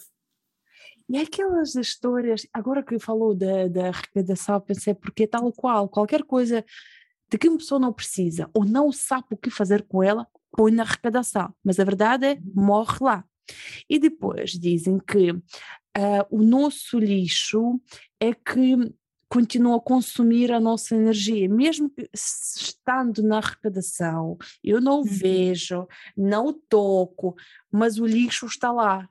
E 1.11 1.17
aquelas 1.17 1.75
histórias, 1.75 2.47
agora 2.53 2.81
que 2.81 2.97
falou 2.97 3.35
da, 3.35 3.67
da 3.67 3.89
arrecadação, 3.89 4.61
pensei, 4.61 4.93
porque 4.93 5.23
é 5.23 5.27
tal 5.27 5.51
qual, 5.51 5.89
qualquer 5.89 6.23
coisa 6.23 6.63
de 7.29 7.37
que 7.37 7.49
uma 7.49 7.57
pessoa 7.57 7.79
não 7.79 7.91
precisa 7.91 8.49
ou 8.53 8.63
não 8.63 8.93
sabe 8.93 9.27
o 9.31 9.37
que 9.37 9.49
fazer 9.49 9.83
com 9.83 10.01
ela, 10.01 10.25
põe 10.53 10.71
na 10.71 10.83
arrecadação. 10.83 11.53
Mas 11.61 11.81
a 11.81 11.83
verdade 11.83 12.25
é, 12.27 12.39
morre 12.55 12.97
lá. 13.01 13.25
E 13.89 13.99
depois 13.99 14.51
dizem 14.51 14.99
que 14.99 15.31
uh, 15.31 15.43
o 16.29 16.41
nosso 16.41 16.97
lixo 16.97 17.81
é 18.17 18.33
que 18.33 18.77
continua 19.27 19.77
a 19.77 19.81
consumir 19.81 20.49
a 20.53 20.61
nossa 20.61 20.95
energia, 20.95 21.49
mesmo 21.49 21.91
estando 22.13 23.21
na 23.21 23.37
arrecadação, 23.37 24.37
eu 24.63 24.79
não 24.79 24.99
uhum. 24.99 25.03
vejo, 25.05 25.87
não 26.15 26.53
toco, 26.53 27.35
mas 27.69 27.97
o 27.97 28.05
lixo 28.05 28.45
está 28.45 28.71
lá. 28.71 29.09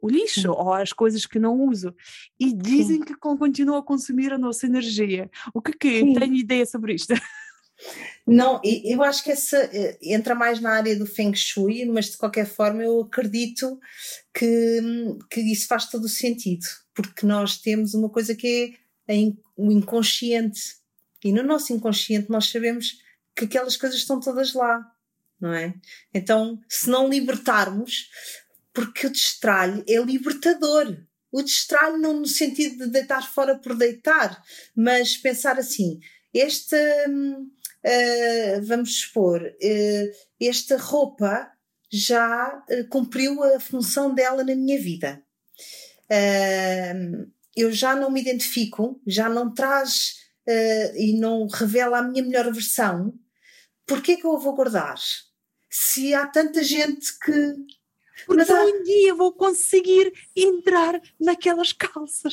O 0.00 0.08
lixo 0.08 0.50
ou 0.52 0.72
as 0.72 0.92
coisas 0.92 1.26
que 1.26 1.38
não 1.38 1.58
uso. 1.60 1.94
E 2.38 2.52
dizem 2.52 2.98
Sim. 2.98 3.04
que 3.04 3.14
continua 3.16 3.78
a 3.78 3.82
consumir 3.82 4.32
a 4.32 4.38
nossa 4.38 4.66
energia. 4.66 5.30
O 5.54 5.62
que 5.62 5.72
que 5.72 6.00
Sim. 6.00 6.14
tem 6.14 6.36
ideia 6.36 6.66
sobre 6.66 6.94
isto? 6.94 7.14
Não, 8.26 8.60
eu 8.64 9.02
acho 9.02 9.22
que 9.22 9.30
essa 9.30 9.56
eh, 9.72 9.98
entra 10.02 10.34
mais 10.34 10.60
na 10.60 10.70
área 10.70 10.96
do 10.96 11.06
Feng 11.06 11.34
Shui, 11.34 11.84
mas 11.84 12.06
de 12.06 12.16
qualquer 12.16 12.46
forma 12.46 12.82
eu 12.82 13.02
acredito 13.02 13.78
que, 14.34 14.80
que 15.30 15.40
isso 15.40 15.66
faz 15.66 15.88
todo 15.88 16.04
o 16.04 16.08
sentido, 16.08 16.66
porque 16.94 17.26
nós 17.26 17.58
temos 17.58 17.94
uma 17.94 18.08
coisa 18.08 18.34
que 18.34 18.74
é 19.06 19.14
o 19.56 19.70
inconsciente, 19.70 20.76
e 21.22 21.32
no 21.32 21.42
nosso 21.42 21.72
inconsciente 21.72 22.30
nós 22.30 22.50
sabemos 22.50 22.98
que 23.34 23.44
aquelas 23.44 23.76
coisas 23.76 23.98
estão 23.98 24.18
todas 24.18 24.54
lá, 24.54 24.84
não 25.40 25.52
é? 25.52 25.74
Então, 26.12 26.58
se 26.68 26.88
não 26.88 27.08
libertarmos, 27.08 28.08
porque 28.76 29.06
o 29.06 29.10
destralho 29.10 29.82
é 29.88 29.96
libertador. 29.96 31.02
O 31.32 31.42
destralho 31.42 31.96
não 31.96 32.20
no 32.20 32.26
sentido 32.26 32.84
de 32.84 32.90
deitar 32.92 33.26
fora 33.26 33.58
por 33.58 33.74
deitar, 33.74 34.42
mas 34.76 35.16
pensar 35.16 35.58
assim, 35.58 35.98
esta. 36.34 36.76
Hum, 37.08 37.50
uh, 37.82 38.62
vamos 38.62 39.00
supor, 39.00 39.42
uh, 39.42 40.16
esta 40.38 40.76
roupa 40.76 41.50
já 41.90 42.62
uh, 42.70 42.88
cumpriu 42.88 43.42
a 43.42 43.58
função 43.58 44.14
dela 44.14 44.44
na 44.44 44.54
minha 44.54 44.78
vida. 44.78 45.22
eu 47.56 47.72
já 47.72 47.96
não 47.96 48.10
me 48.10 48.20
identifico, 48.20 49.00
já 49.06 49.28
não 49.28 49.52
traz 49.52 50.16
e 50.94 51.18
não 51.18 51.48
revela 51.48 51.98
a 51.98 52.02
minha 52.02 52.22
melhor 52.22 52.52
versão. 52.52 53.12
Porquê 53.86 54.16
que 54.16 54.26
eu 54.26 54.36
a 54.36 54.38
vou 54.38 54.54
guardar? 54.54 54.96
Se 55.68 56.14
há 56.14 56.26
tanta 56.26 56.62
gente 56.62 57.18
que 57.18 57.56
porque 58.24 58.44
Mas, 58.50 58.72
um 58.72 58.82
dia 58.82 59.14
vou 59.14 59.32
conseguir 59.32 60.12
entrar 60.34 61.00
naquelas 61.20 61.72
calças. 61.72 62.32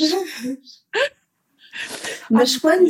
Mas, 2.29 2.55
quando, 2.57 2.87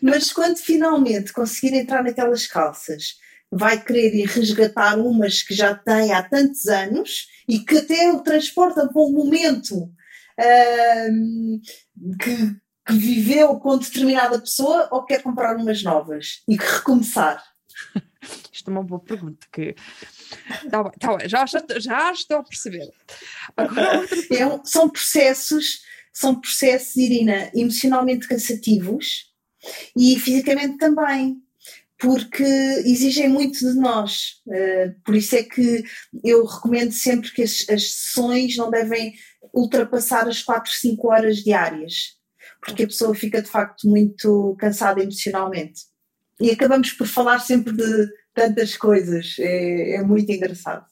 mas 0.00 0.32
quando 0.32 0.56
finalmente 0.58 1.32
conseguir 1.32 1.74
entrar 1.74 2.04
naquelas 2.04 2.46
calças, 2.46 3.16
vai 3.50 3.82
querer 3.82 4.14
ir 4.14 4.26
resgatar 4.26 4.98
umas 4.98 5.42
que 5.42 5.54
já 5.54 5.74
tem 5.74 6.12
há 6.12 6.22
tantos 6.22 6.66
anos 6.66 7.26
e 7.48 7.60
que 7.60 7.78
até 7.78 8.10
o 8.12 8.20
transporta 8.20 8.88
para 8.88 9.02
um 9.02 9.12
momento 9.12 9.90
que, 12.20 12.36
que, 12.86 12.92
viveu 12.92 13.58
com 13.58 13.78
determinada 13.78 14.38
pessoa 14.38 14.88
ou 14.90 15.04
quer 15.04 15.22
comprar 15.22 15.56
umas 15.56 15.82
novas 15.82 16.42
e 16.48 16.56
que 16.56 16.64
recomeçar? 16.64 17.42
Isto 18.52 18.70
é 18.70 18.72
uma 18.72 18.82
boa 18.82 19.00
pergunta. 19.00 19.46
Que... 19.52 19.74
Tá 20.70 20.82
bem, 20.82 20.92
tá 20.98 21.16
bem, 21.16 21.28
já, 21.28 21.44
já 21.46 22.12
estou 22.12 22.38
a 22.38 22.42
perceber. 22.44 22.90
Agora, 23.56 24.04
é, 24.32 24.60
são 24.64 24.88
processos 24.88 25.80
são 26.16 26.40
processos, 26.40 26.96
Irina, 26.96 27.50
emocionalmente 27.54 28.26
cansativos 28.26 29.26
e 29.94 30.18
fisicamente 30.18 30.78
também, 30.78 31.36
porque 31.98 32.42
exigem 32.42 33.28
muito 33.28 33.58
de 33.58 33.78
nós. 33.78 34.40
Uh, 34.46 34.98
por 35.04 35.14
isso 35.14 35.36
é 35.36 35.42
que 35.42 35.84
eu 36.24 36.46
recomendo 36.46 36.92
sempre 36.92 37.30
que 37.32 37.42
as, 37.42 37.66
as 37.68 37.92
sessões 37.92 38.56
não 38.56 38.70
devem 38.70 39.14
ultrapassar 39.52 40.26
as 40.26 40.42
4, 40.42 40.72
5 40.72 41.06
horas 41.06 41.36
diárias, 41.44 42.14
porque 42.64 42.84
a 42.84 42.86
pessoa 42.86 43.14
fica 43.14 43.42
de 43.42 43.50
facto 43.50 43.86
muito 43.86 44.56
cansada 44.58 45.02
emocionalmente. 45.02 45.82
E 46.40 46.50
acabamos 46.50 46.92
por 46.92 47.06
falar 47.06 47.38
sempre 47.38 47.72
de 47.72 48.08
tantas 48.34 48.76
coisas, 48.76 49.36
é, 49.38 49.96
é 49.96 50.02
muito 50.02 50.30
engraçado. 50.30 50.86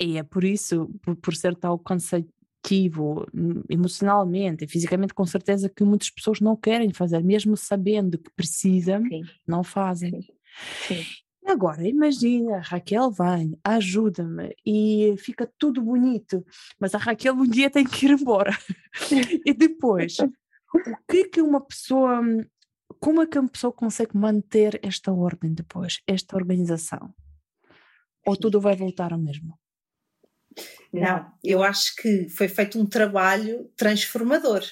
E 0.00 0.16
é 0.16 0.22
por 0.22 0.42
isso, 0.42 0.88
por, 1.02 1.16
por 1.16 1.34
ser 1.34 1.54
tal 1.54 1.78
conceito 1.78 2.32
ativo 2.62 3.26
hum, 3.34 3.62
emocionalmente 3.68 4.64
e 4.64 4.68
fisicamente, 4.68 5.14
com 5.14 5.24
certeza 5.24 5.68
que 5.68 5.82
muitas 5.82 6.10
pessoas 6.10 6.40
não 6.40 6.56
querem 6.56 6.92
fazer, 6.92 7.22
mesmo 7.22 7.56
sabendo 7.56 8.18
que 8.18 8.30
precisam, 8.36 9.02
Sim. 9.06 9.22
não 9.46 9.64
fazem. 9.64 10.22
Sim. 10.22 10.28
Sim. 10.86 11.04
Agora, 11.46 11.86
imagina, 11.88 12.60
Raquel 12.60 13.10
vem, 13.10 13.58
ajuda-me 13.64 14.54
e 14.64 15.14
fica 15.18 15.50
tudo 15.58 15.82
bonito, 15.82 16.44
mas 16.78 16.94
a 16.94 16.98
Raquel 16.98 17.34
um 17.34 17.48
dia 17.48 17.70
tem 17.70 17.84
que 17.84 18.06
ir 18.06 18.12
embora. 18.12 18.56
e 19.44 19.52
depois, 19.52 20.18
o 20.20 20.96
que 21.10 21.24
que 21.24 21.42
uma 21.42 21.60
pessoa, 21.60 22.20
como 22.98 23.22
é 23.22 23.26
que 23.26 23.38
uma 23.38 23.48
pessoa 23.48 23.72
consegue 23.72 24.16
manter 24.16 24.80
esta 24.82 25.12
ordem 25.12 25.52
depois, 25.54 26.00
esta 26.06 26.36
organização? 26.36 27.14
Ou 28.26 28.36
tudo 28.36 28.60
vai 28.60 28.76
voltar 28.76 29.12
ao 29.12 29.18
mesmo? 29.18 29.58
Não, 30.92 31.32
eu 31.44 31.62
acho 31.62 31.94
que 31.96 32.28
foi 32.28 32.48
feito 32.48 32.78
um 32.78 32.86
trabalho 32.86 33.70
transformador. 33.76 34.64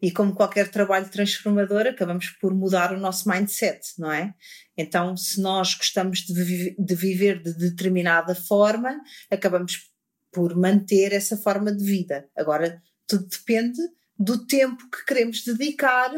E 0.00 0.10
como 0.10 0.34
qualquer 0.34 0.70
trabalho 0.70 1.08
transformador, 1.10 1.86
acabamos 1.86 2.30
por 2.40 2.54
mudar 2.54 2.94
o 2.94 3.00
nosso 3.00 3.28
mindset, 3.28 3.80
não 3.98 4.10
é? 4.10 4.34
Então, 4.76 5.16
se 5.16 5.40
nós 5.40 5.74
gostamos 5.74 6.20
de, 6.20 6.42
vi 6.42 6.76
de 6.78 6.94
viver 6.94 7.42
de 7.42 7.52
determinada 7.52 8.34
forma, 8.34 8.98
acabamos 9.30 9.90
por 10.32 10.56
manter 10.56 11.12
essa 11.12 11.36
forma 11.36 11.74
de 11.74 11.84
vida. 11.84 12.28
Agora, 12.34 12.80
tudo 13.06 13.26
depende 13.26 13.78
do 14.18 14.46
tempo 14.46 14.88
que 14.90 15.04
queremos 15.04 15.44
dedicar 15.44 16.10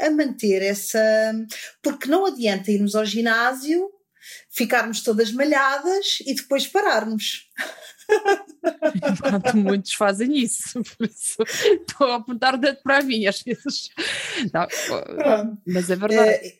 a 0.00 0.10
manter 0.10 0.62
essa. 0.62 1.00
Porque 1.82 2.08
não 2.08 2.26
adianta 2.26 2.70
irmos 2.70 2.94
ao 2.94 3.04
ginásio, 3.04 3.90
ficarmos 4.50 5.02
todas 5.02 5.32
malhadas 5.32 6.18
e 6.26 6.34
depois 6.34 6.66
pararmos. 6.66 7.48
Enquanto 9.12 9.56
muitos 9.56 9.94
fazem 9.94 10.36
isso, 10.36 10.80
isso 11.00 11.42
estou 11.42 12.08
a 12.08 12.16
apontar 12.16 12.54
o 12.54 12.58
dedo 12.58 12.78
para 12.82 13.02
mim 13.02 13.26
às 13.26 13.40
vezes. 13.42 13.88
Não, 14.52 15.58
mas 15.66 15.90
é 15.90 15.96
verdade. 15.96 16.30
É, 16.30 16.58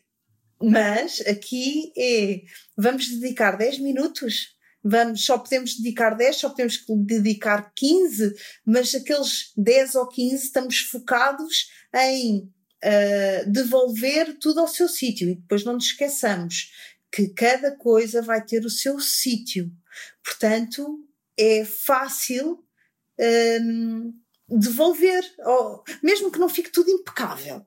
mas 0.61 1.21
aqui 1.21 1.91
é, 1.97 2.41
vamos 2.77 3.07
dedicar 3.07 3.57
10 3.57 3.79
minutos, 3.79 4.55
vamos, 4.83 5.25
só 5.25 5.37
podemos 5.37 5.75
dedicar 5.75 6.15
10, 6.15 6.35
só 6.35 6.49
podemos 6.49 6.83
dedicar 7.05 7.71
15, 7.75 8.33
mas 8.65 8.93
aqueles 8.95 9.51
10 9.57 9.95
ou 9.95 10.07
15 10.07 10.45
estamos 10.45 10.79
focados 10.79 11.67
em 11.93 12.49
uh, 12.83 13.49
devolver 13.49 14.37
tudo 14.39 14.59
ao 14.59 14.67
seu 14.67 14.87
sítio 14.87 15.29
e 15.29 15.35
depois 15.35 15.63
não 15.63 15.73
nos 15.73 15.85
esqueçamos 15.85 16.71
que 17.11 17.27
cada 17.29 17.75
coisa 17.75 18.21
vai 18.21 18.43
ter 18.43 18.65
o 18.65 18.69
seu 18.69 18.99
sítio. 18.99 19.71
Portanto, 20.23 21.05
é 21.37 21.65
fácil 21.65 22.63
um, 23.19 24.13
devolver, 24.47 25.23
ou, 25.39 25.83
mesmo 26.01 26.31
que 26.31 26.39
não 26.39 26.47
fique 26.47 26.71
tudo 26.71 26.89
impecável. 26.89 27.65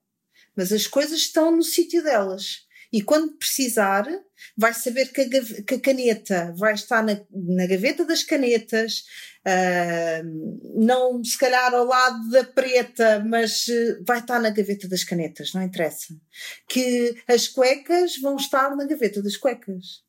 Mas 0.57 0.73
as 0.73 0.87
coisas 0.87 1.19
estão 1.19 1.55
no 1.55 1.63
sítio 1.63 2.03
delas. 2.03 2.67
E 2.93 3.03
quando 3.03 3.37
precisar, 3.37 4.07
vai 4.57 4.73
saber 4.73 5.07
que 5.13 5.21
a, 5.21 5.63
que 5.65 5.75
a 5.75 5.81
caneta 5.81 6.55
vai 6.57 6.75
estar 6.75 7.03
na, 7.03 7.21
na 7.31 7.67
gaveta 7.67 8.05
das 8.05 8.23
canetas, 8.23 9.05
uh, 9.47 10.81
não 10.83 11.23
se 11.23 11.37
calhar 11.39 11.73
ao 11.75 11.85
lado 11.85 12.31
da 12.31 12.45
preta, 12.45 13.25
mas 13.27 13.67
uh, 13.69 14.05
vai 14.07 14.21
estar 14.21 14.41
na 14.41 14.51
gaveta 14.51 14.89
das 14.89 15.05
canetas, 15.05 15.53
não 15.53 15.63
interessa. 15.63 16.15
Que 16.69 17.17
as 17.29 17.47
cuecas 17.49 18.19
vão 18.21 18.37
estar 18.37 18.75
na 18.75 18.87
gaveta 18.87 19.23
das 19.23 19.37
cuecas. 19.37 20.03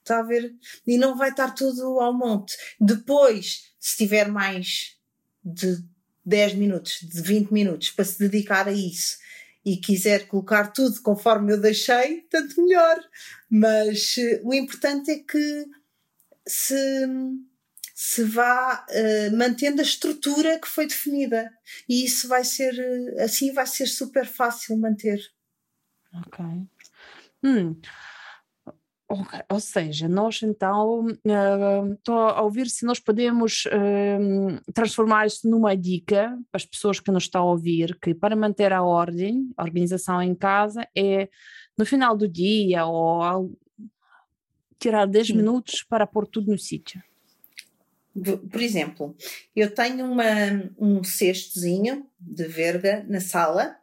Está 0.00 0.18
a 0.18 0.22
ver? 0.22 0.52
E 0.86 0.98
não 0.98 1.16
vai 1.16 1.30
estar 1.30 1.54
tudo 1.54 2.00
ao 2.00 2.12
monte. 2.12 2.56
Depois, 2.80 3.72
se 3.78 3.96
tiver 3.96 4.28
mais 4.28 4.96
de 5.44 5.78
10 6.24 6.54
minutos, 6.54 6.98
de 7.02 7.20
20 7.22 7.52
minutos 7.52 7.90
para 7.90 8.04
se 8.04 8.18
dedicar 8.18 8.66
a 8.66 8.72
isso 8.72 9.16
e 9.64 9.76
quiser 9.76 10.26
colocar 10.26 10.72
tudo 10.72 11.00
conforme 11.02 11.52
eu 11.52 11.60
deixei, 11.60 12.22
tanto 12.22 12.60
melhor. 12.60 13.00
Mas 13.48 14.16
uh, 14.16 14.48
o 14.48 14.52
importante 14.52 15.12
é 15.12 15.18
que 15.18 15.66
se, 16.46 16.74
se 17.94 18.24
vá 18.24 18.84
uh, 18.88 19.36
mantendo 19.36 19.80
a 19.80 19.84
estrutura 19.84 20.58
que 20.58 20.68
foi 20.68 20.86
definida. 20.86 21.50
E 21.88 22.04
isso 22.04 22.28
vai 22.28 22.44
ser, 22.44 22.72
uh, 22.72 23.22
assim 23.22 23.52
vai 23.52 23.66
ser 23.66 23.86
super 23.86 24.26
fácil 24.26 24.76
manter. 24.76 25.20
Ok. 26.26 26.44
Hum. 27.44 27.76
Ou 29.50 29.60
seja, 29.60 30.08
nós 30.08 30.42
então, 30.42 31.04
uh, 31.06 31.92
estou 31.92 32.18
a 32.18 32.40
ouvir 32.40 32.68
se 32.70 32.86
nós 32.86 32.98
podemos 32.98 33.64
uh, 33.66 34.72
transformar 34.72 35.26
isto 35.26 35.48
numa 35.48 35.76
dica 35.76 36.38
para 36.50 36.56
as 36.56 36.64
pessoas 36.64 36.98
que 36.98 37.10
nos 37.10 37.24
estão 37.24 37.42
a 37.42 37.50
ouvir, 37.50 37.98
que 38.00 38.14
para 38.14 38.34
manter 38.34 38.72
a 38.72 38.82
ordem, 38.82 39.52
a 39.54 39.62
organização 39.62 40.22
em 40.22 40.34
casa, 40.34 40.88
é 40.96 41.28
no 41.76 41.84
final 41.84 42.16
do 42.16 42.26
dia 42.26 42.86
ou 42.86 43.22
ao, 43.22 43.50
tirar 44.78 45.06
10 45.06 45.26
Sim. 45.26 45.36
minutos 45.36 45.82
para 45.82 46.06
pôr 46.06 46.26
tudo 46.26 46.50
no 46.50 46.58
sítio. 46.58 47.02
Por 48.50 48.60
exemplo, 48.60 49.16
eu 49.56 49.74
tenho 49.74 50.04
uma, 50.04 50.24
um 50.78 51.02
cestozinho 51.02 52.06
de 52.20 52.46
verga 52.46 53.04
na 53.08 53.20
sala 53.20 53.76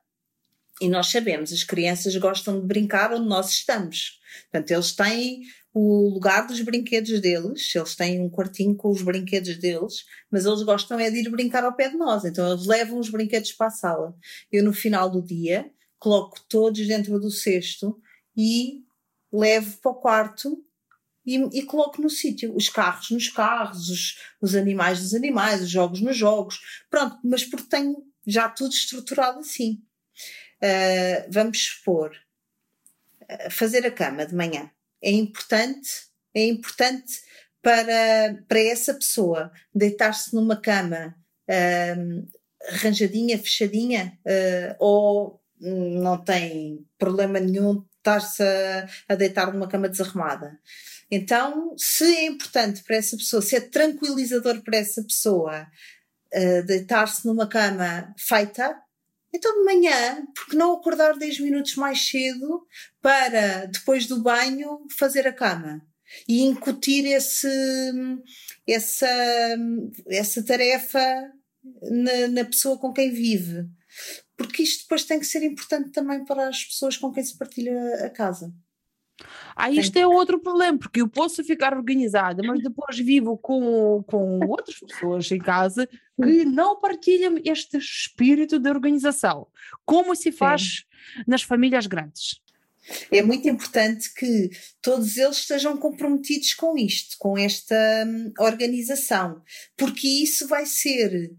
e 0.81 0.87
nós 0.87 1.07
sabemos, 1.07 1.51
as 1.51 1.63
crianças 1.63 2.15
gostam 2.15 2.59
de 2.59 2.65
brincar 2.65 3.11
onde 3.13 3.27
nós 3.27 3.49
estamos. 3.49 4.19
Portanto, 4.43 4.71
eles 4.71 4.93
têm 4.93 5.41
o 5.73 6.09
lugar 6.09 6.47
dos 6.47 6.61
brinquedos 6.61 7.19
deles, 7.19 7.73
eles 7.75 7.95
têm 7.95 8.21
um 8.21 8.29
quartinho 8.29 8.75
com 8.75 8.89
os 8.89 9.01
brinquedos 9.01 9.57
deles, 9.57 10.05
mas 10.31 10.45
eles 10.45 10.63
gostam 10.63 10.99
é 10.99 11.11
de 11.11 11.19
ir 11.19 11.29
brincar 11.29 11.63
ao 11.63 11.75
pé 11.75 11.89
de 11.89 11.97
nós, 11.97 12.25
então 12.25 12.49
eles 12.51 12.65
levam 12.65 12.99
os 12.99 13.09
brinquedos 13.09 13.51
para 13.51 13.67
a 13.67 13.71
sala. 13.71 14.15
Eu, 14.51 14.63
no 14.63 14.73
final 14.73 15.09
do 15.09 15.21
dia, 15.21 15.69
coloco 15.99 16.39
todos 16.47 16.87
dentro 16.87 17.19
do 17.19 17.29
cesto 17.29 17.99
e 18.35 18.83
levo 19.31 19.77
para 19.77 19.91
o 19.91 19.95
quarto 19.95 20.63
e, 21.29 21.59
e 21.59 21.63
coloco 21.63 22.01
no 22.01 22.09
sítio. 22.09 22.55
Os 22.55 22.69
carros 22.69 23.11
nos 23.11 23.29
carros, 23.29 23.89
os, 23.89 24.17
os 24.41 24.55
animais 24.55 24.99
nos 25.01 25.13
animais, 25.13 25.61
os 25.61 25.69
jogos 25.69 26.01
nos 26.01 26.17
jogos. 26.17 26.59
Pronto, 26.89 27.17
mas 27.23 27.43
porque 27.43 27.69
tenho 27.69 28.03
já 28.25 28.49
tudo 28.49 28.73
estruturado 28.73 29.39
assim. 29.39 29.81
Uh, 30.61 31.29
vamos 31.29 31.57
supor, 31.59 32.11
uh, 33.21 33.51
fazer 33.51 33.85
a 33.85 33.91
cama 33.91 34.25
de 34.25 34.35
manhã 34.35 34.69
é 35.01 35.11
importante, 35.11 35.89
é 36.33 36.45
importante 36.45 37.21
para, 37.61 38.43
para 38.47 38.59
essa 38.59 38.93
pessoa 38.93 39.51
deitar-se 39.73 40.35
numa 40.35 40.59
cama 40.59 41.15
uh, 41.49 42.27
arranjadinha, 42.73 43.39
fechadinha, 43.39 44.19
ou 44.77 45.41
não 45.61 46.17
tem 46.17 46.85
problema 46.97 47.39
nenhum 47.39 47.85
estar-se 47.97 48.43
a, 48.43 48.87
a 49.07 49.15
deitar 49.15 49.53
numa 49.53 49.67
cama 49.67 49.87
desarrumada. 49.87 50.59
Então, 51.11 51.73
se 51.77 52.03
é 52.03 52.25
importante 52.25 52.83
para 52.83 52.97
essa 52.97 53.17
pessoa, 53.17 53.41
se 53.41 53.55
é 53.55 53.61
tranquilizador 53.61 54.61
para 54.61 54.77
essa 54.77 55.03
pessoa 55.03 55.67
uh, 56.33 56.65
deitar-se 56.65 57.25
numa 57.25 57.47
cama 57.47 58.13
feita, 58.17 58.79
então 59.33 59.59
de 59.59 59.65
manhã, 59.65 60.25
porque 60.35 60.55
não 60.55 60.73
acordar 60.73 61.17
10 61.17 61.39
minutos 61.39 61.75
mais 61.75 62.07
cedo 62.07 62.65
para, 63.01 63.65
depois 63.65 64.05
do 64.07 64.21
banho, 64.21 64.85
fazer 64.97 65.27
a 65.27 65.33
cama? 65.33 65.81
E 66.27 66.41
incutir 66.41 67.05
esse, 67.05 67.47
essa, 68.67 69.07
essa 70.07 70.43
tarefa 70.43 70.99
na, 71.83 72.27
na 72.29 72.45
pessoa 72.45 72.79
com 72.79 72.91
quem 72.91 73.11
vive. 73.11 73.67
Porque 74.35 74.63
isto 74.63 74.83
depois 74.83 75.03
tem 75.03 75.19
que 75.19 75.25
ser 75.25 75.43
importante 75.43 75.91
também 75.91 76.23
para 76.25 76.49
as 76.49 76.63
pessoas 76.63 76.97
com 76.97 77.11
quem 77.11 77.23
se 77.23 77.37
partilha 77.37 78.05
a 78.05 78.09
casa. 78.09 78.51
Ah, 79.55 79.69
isto 79.69 79.97
é 79.97 80.07
outro 80.07 80.39
problema, 80.39 80.77
porque 80.77 81.01
eu 81.01 81.07
posso 81.07 81.43
ficar 81.43 81.75
organizada, 81.75 82.41
mas 82.43 82.61
depois 82.61 82.97
vivo 82.97 83.37
com, 83.37 84.03
com 84.07 84.39
outras 84.47 84.79
pessoas 84.79 85.29
em 85.31 85.39
casa 85.39 85.87
que 86.15 86.45
não 86.45 86.79
partilham 86.79 87.35
este 87.43 87.77
espírito 87.77 88.59
de 88.59 88.69
organização, 88.69 89.47
como 89.85 90.15
se 90.15 90.31
faz 90.31 90.61
Sim. 90.61 91.23
nas 91.27 91.41
famílias 91.41 91.87
grandes. 91.87 92.41
É 93.11 93.21
muito 93.21 93.47
importante 93.47 94.13
que 94.13 94.49
todos 94.81 95.17
eles 95.17 95.37
estejam 95.37 95.77
comprometidos 95.77 96.53
com 96.53 96.77
isto, 96.77 97.17
com 97.19 97.37
esta 97.37 97.75
hum, 98.07 98.31
organização, 98.39 99.41
porque 99.77 100.07
isso 100.07 100.47
vai 100.47 100.65
ser, 100.65 101.31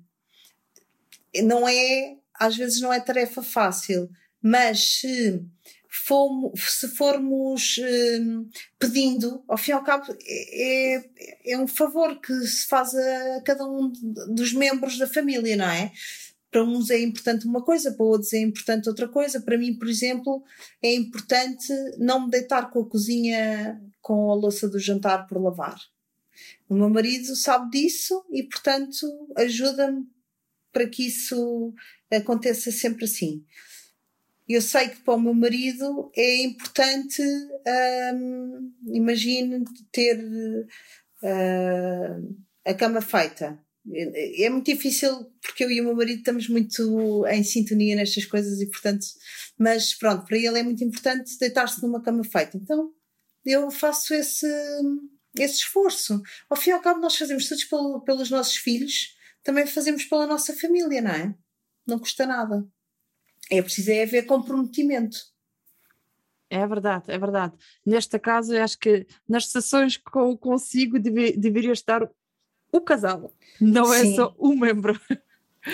não 1.43 1.69
é, 1.69 2.17
às 2.35 2.57
vezes 2.57 2.81
não 2.81 2.93
é 2.93 3.01
tarefa 3.01 3.43
fácil, 3.43 4.09
mas 4.43 5.01
se 5.01 5.45
fomos, 5.91 6.79
se 6.79 6.89
formos 6.89 7.77
hum, 7.79 8.49
pedindo, 8.79 9.43
ao 9.49 9.59
fim 9.59 9.73
e 9.73 9.75
ao 9.75 9.83
cabo, 9.83 10.05
é, 10.23 10.97
é, 10.97 11.53
é 11.53 11.59
um 11.59 11.67
favor 11.67 12.21
que 12.21 12.33
se 12.47 12.67
faz 12.69 12.95
a 12.95 13.43
cada 13.45 13.67
um 13.67 13.93
dos 14.29 14.53
membros 14.53 14.97
da 14.97 15.09
família, 15.09 15.57
não 15.57 15.69
é? 15.69 15.91
Para 16.49 16.65
uns 16.65 16.91
é 16.91 17.01
importante 17.01 17.47
uma 17.47 17.63
coisa, 17.63 17.93
para 17.93 18.07
outros 18.07 18.33
é 18.33 18.39
importante 18.39 18.89
outra 18.89 19.09
coisa. 19.09 19.41
Para 19.41 19.59
mim, 19.59 19.75
por 19.75 19.89
exemplo, 19.89 20.43
é 20.83 20.95
importante 20.95 21.73
não 21.99 22.25
me 22.25 22.31
deitar 22.31 22.71
com 22.71 22.81
a 22.81 22.89
cozinha 22.89 23.81
com 24.01 24.31
a 24.31 24.35
louça 24.35 24.69
do 24.69 24.79
jantar 24.79 25.27
por 25.27 25.41
lavar. 25.41 25.79
O 26.69 26.75
meu 26.75 26.89
marido 26.89 27.37
sabe 27.37 27.71
disso 27.71 28.25
e, 28.31 28.43
portanto, 28.45 29.07
ajuda-me 29.37 30.07
para 30.73 30.89
que 30.89 31.07
isso 31.07 31.75
aconteça 32.11 32.71
sempre 32.73 33.05
assim 33.05 33.45
eu 34.55 34.63
sei 34.63 34.89
que 34.89 35.01
para 35.01 35.15
o 35.15 35.21
meu 35.21 35.35
marido 35.35 36.11
é 36.17 36.43
importante, 36.43 37.23
hum, 38.15 38.73
imagine, 38.87 39.65
ter 39.93 40.19
uh, 41.23 42.37
a 42.65 42.75
cama 42.75 43.01
feita. 43.01 43.59
É, 43.93 44.45
é 44.45 44.51
muito 44.51 44.67
difícil 44.67 45.33
porque 45.41 45.65
eu 45.65 45.71
e 45.71 45.81
o 45.81 45.85
meu 45.85 45.97
marido 45.97 46.19
estamos 46.19 46.49
muito 46.49 47.27
em 47.29 47.43
sintonia 47.43 47.97
nestas 47.97 48.25
coisas 48.25 48.61
e, 48.61 48.67
portanto, 48.67 49.07
mas 49.59 49.95
pronto, 49.95 50.27
para 50.27 50.37
ele 50.37 50.59
é 50.59 50.63
muito 50.63 50.83
importante 50.85 51.39
deitar-se 51.39 51.83
numa 51.83 52.03
cama 52.03 52.25
feita. 52.25 52.57
Então 52.57 52.93
eu 53.45 53.71
faço 53.71 54.13
esse, 54.15 54.47
esse 55.39 55.57
esforço. 55.57 56.21
Ao 56.49 56.57
fim 56.57 56.71
e 56.71 56.73
ao 56.73 56.81
cabo, 56.81 57.01
nós 57.01 57.17
fazemos 57.17 57.49
tudo 57.49 57.69
pelo, 57.69 58.01
pelos 58.03 58.31
nossos 58.31 58.57
filhos, 58.57 59.17
também 59.43 59.67
fazemos 59.67 60.05
pela 60.05 60.27
nossa 60.27 60.55
família, 60.55 61.01
não 61.01 61.11
é? 61.11 61.35
Não 61.87 61.99
custa 61.99 62.27
nada. 62.27 62.67
É 63.51 63.63
preciso 63.63 63.91
é 63.91 64.03
haver 64.03 64.27
comprometimento. 64.27 65.19
É 66.51 66.67
verdade, 66.67 67.05
é 67.09 67.19
verdade. 67.19 67.55
Neste 67.87 68.19
caso, 68.19 68.53
eu 68.53 68.63
acho 68.63 68.77
que 68.77 69.07
nas 69.29 69.47
sessões 69.47 69.97
que 69.97 70.19
eu 70.19 70.37
consigo 70.37 70.99
deve, 70.99 71.37
deveria 71.37 71.73
estar 71.73 72.09
o 72.73 72.81
casal, 72.81 73.33
não 73.61 73.93
é 73.95 74.05
só 74.15 74.35
um 74.39 74.57
membro. 74.57 75.01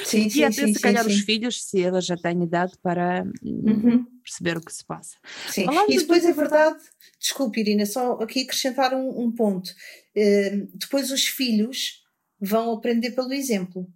Sim, 0.04 0.26
e 0.26 0.30
sim, 0.30 0.42
até 0.42 0.66
sim, 0.66 0.74
se 0.74 0.80
calhar 0.80 1.06
os 1.06 1.20
filhos, 1.20 1.62
se 1.62 1.80
elas 1.80 2.04
já 2.04 2.16
têm 2.16 2.42
idade 2.42 2.72
para 2.82 3.24
uhum. 3.42 4.04
perceber 4.20 4.56
o 4.56 4.60
que 4.60 4.72
se 4.72 4.84
passa. 4.84 5.16
Sim, 5.48 5.64
Falando 5.64 5.92
e 5.92 5.98
depois 5.98 6.22
de... 6.22 6.28
é 6.28 6.32
verdade, 6.32 6.82
desculpe 7.20 7.60
Irina, 7.60 7.86
só 7.86 8.14
aqui 8.14 8.42
acrescentar 8.42 8.92
um, 8.92 9.20
um 9.20 9.30
ponto. 9.30 9.70
Uh, 10.16 10.68
depois 10.74 11.10
os 11.12 11.26
filhos 11.26 12.04
vão 12.40 12.72
aprender 12.72 13.12
pelo 13.12 13.32
exemplo. 13.32 13.86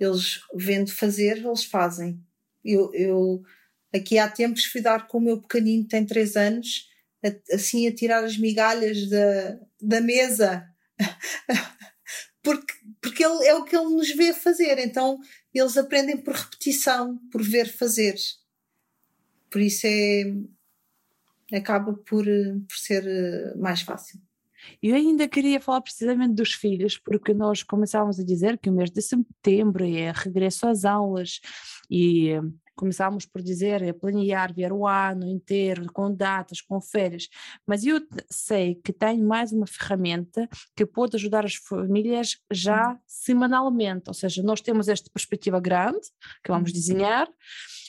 Eles 0.00 0.40
vendo 0.54 0.90
fazer, 0.90 1.38
eles 1.38 1.64
fazem. 1.64 2.20
Eu, 2.64 2.90
eu 2.94 3.42
aqui 3.94 4.18
há 4.18 4.28
tempos 4.28 4.64
fui 4.64 4.80
dar 4.80 5.06
com 5.06 5.18
o 5.18 5.20
meu 5.20 5.40
pequenino, 5.40 5.86
tem 5.86 6.04
3 6.04 6.36
anos, 6.36 6.88
a, 7.24 7.54
assim 7.54 7.86
a 7.86 7.94
tirar 7.94 8.24
as 8.24 8.36
migalhas 8.36 9.08
da, 9.08 9.58
da 9.80 10.00
mesa. 10.00 10.66
porque, 12.42 12.74
porque 13.00 13.24
ele, 13.24 13.46
é 13.46 13.54
o 13.54 13.64
que 13.64 13.76
ele 13.76 13.94
nos 13.94 14.10
vê 14.14 14.32
fazer. 14.32 14.78
Então 14.78 15.18
eles 15.54 15.76
aprendem 15.76 16.16
por 16.16 16.34
repetição, 16.34 17.18
por 17.30 17.42
ver 17.42 17.66
fazer. 17.66 18.16
Por 19.50 19.60
isso 19.60 19.86
é 19.86 20.24
acaba 21.52 21.94
por, 21.94 22.24
por 22.24 22.76
ser 22.76 23.06
eh, 23.06 23.54
mais 23.56 23.80
fácil. 23.80 24.20
Eu 24.82 24.94
ainda 24.94 25.28
queria 25.28 25.60
falar 25.60 25.80
precisamente 25.80 26.34
dos 26.34 26.52
filhos, 26.52 26.98
porque 26.98 27.34
nós 27.34 27.62
começávamos 27.62 28.18
a 28.18 28.24
dizer 28.24 28.58
que 28.58 28.70
o 28.70 28.72
mês 28.72 28.90
de 28.90 29.02
setembro 29.02 29.84
é 29.84 30.12
regresso 30.12 30.66
às 30.66 30.84
aulas 30.84 31.40
e 31.90 32.34
começámos 32.78 33.26
por 33.26 33.42
dizer 33.42 33.82
é 33.82 33.92
planear, 33.92 34.54
ver 34.54 34.72
o 34.72 34.86
ano 34.86 35.26
inteiro, 35.26 35.92
com 35.92 36.14
datas, 36.14 36.60
com 36.60 36.80
férias, 36.80 37.28
mas 37.66 37.84
eu 37.84 38.00
sei 38.30 38.76
que 38.76 38.92
tem 38.92 39.20
mais 39.20 39.52
uma 39.52 39.66
ferramenta 39.66 40.48
que 40.76 40.86
pode 40.86 41.16
ajudar 41.16 41.44
as 41.44 41.56
famílias 41.56 42.38
já 42.52 42.90
uhum. 42.90 42.98
semanalmente, 43.04 44.04
ou 44.06 44.14
seja, 44.14 44.42
nós 44.44 44.60
temos 44.60 44.88
esta 44.88 45.10
perspectiva 45.10 45.60
grande 45.60 46.06
que 46.44 46.52
vamos 46.52 46.70
uhum. 46.70 46.76
desenhar 46.76 47.28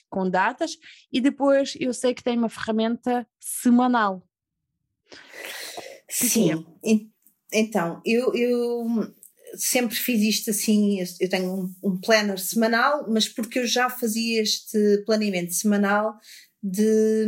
com 0.10 0.28
datas 0.28 0.76
e 1.13 1.22
depois 1.22 1.78
eu 1.80 1.94
sei 1.94 2.15
que 2.15 2.24
tem 2.24 2.36
uma 2.36 2.50
ferramenta 2.50 3.28
semanal 3.39 4.26
Sim. 6.10 6.65
Então, 7.52 8.02
eu, 8.06 8.34
eu 8.36 9.13
sempre 9.56 9.95
fiz 9.95 10.22
isto 10.22 10.50
assim, 10.50 11.00
eu 11.19 11.30
tenho 11.30 11.54
um, 11.54 11.76
um 11.84 12.00
planner 12.00 12.39
semanal, 12.39 13.06
mas 13.10 13.28
porque 13.28 13.60
eu 13.60 13.67
já 13.67 13.89
fazia 13.89 14.41
este 14.41 15.04
planeamento 15.06 15.54
semanal 15.54 16.17
de. 16.62 17.26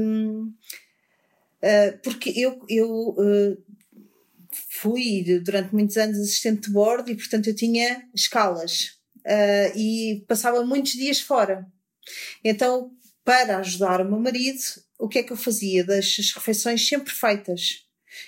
Uh, 1.63 1.97
porque 2.03 2.33
eu, 2.35 2.59
eu 2.67 2.89
uh, 2.89 3.57
fui 4.69 5.23
durante 5.43 5.73
muitos 5.73 5.95
anos 5.97 6.19
assistente 6.19 6.67
de 6.67 6.71
bordo 6.71 7.11
e, 7.11 7.15
portanto, 7.15 7.47
eu 7.47 7.55
tinha 7.55 8.03
escalas 8.15 8.97
uh, 9.19 9.77
e 9.77 10.25
passava 10.27 10.65
muitos 10.65 10.93
dias 10.93 11.19
fora. 11.19 11.65
Então, 12.43 12.91
para 13.23 13.57
ajudar 13.57 14.01
o 14.01 14.09
meu 14.09 14.19
marido, 14.19 14.59
o 14.97 15.07
que 15.07 15.19
é 15.19 15.23
que 15.23 15.31
eu 15.31 15.37
fazia? 15.37 15.83
Deixo 15.83 16.21
as 16.21 16.31
refeições 16.31 16.87
sempre 16.87 17.13
feitas. 17.13 17.85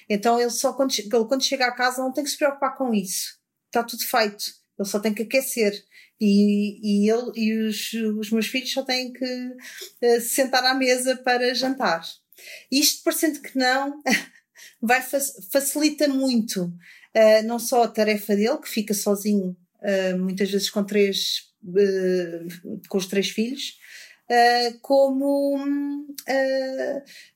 Então, 0.10 0.40
ele 0.40 0.50
só 0.50 0.74
quando, 0.74 0.94
ele, 0.98 1.10
quando 1.10 1.44
chega 1.44 1.66
a 1.66 1.76
casa 1.76 2.02
não 2.02 2.12
tem 2.12 2.24
que 2.24 2.30
se 2.30 2.38
preocupar 2.38 2.76
com 2.78 2.94
isso. 2.94 3.38
Está 3.68 3.84
tudo 3.84 4.04
feito. 4.04 4.54
Ele 4.78 4.88
só 4.88 5.00
tem 5.00 5.14
que 5.14 5.24
aquecer. 5.24 5.84
E, 6.20 6.80
e 6.82 7.10
ele 7.10 7.32
e 7.36 7.54
os, 7.68 7.92
os 8.18 8.32
meus 8.32 8.48
filhos 8.48 8.72
só 8.72 8.84
têm 8.84 9.12
que 9.12 9.26
uh, 9.26 10.22
se 10.22 10.30
sentar 10.30 10.64
à 10.64 10.74
mesa 10.74 11.18
para 11.18 11.54
jantar. 11.54 12.04
Isto, 12.72 13.04
parecendo 13.04 13.42
que 13.42 13.58
não, 13.58 14.02
vai 14.82 15.02
facilita 15.52 16.08
muito 16.08 16.64
uh, 16.66 17.44
não 17.46 17.60
só 17.60 17.84
a 17.84 17.88
tarefa 17.88 18.36
dele, 18.36 18.58
que 18.58 18.70
fica 18.70 18.94
sozinho 18.94 19.58
uh, 19.82 20.18
muitas 20.18 20.50
vezes 20.50 20.70
com 20.70 20.84
três 20.84 21.52
com 22.90 22.98
os 22.98 23.08
três 23.08 23.30
filhos, 23.30 23.80
como 24.82 26.06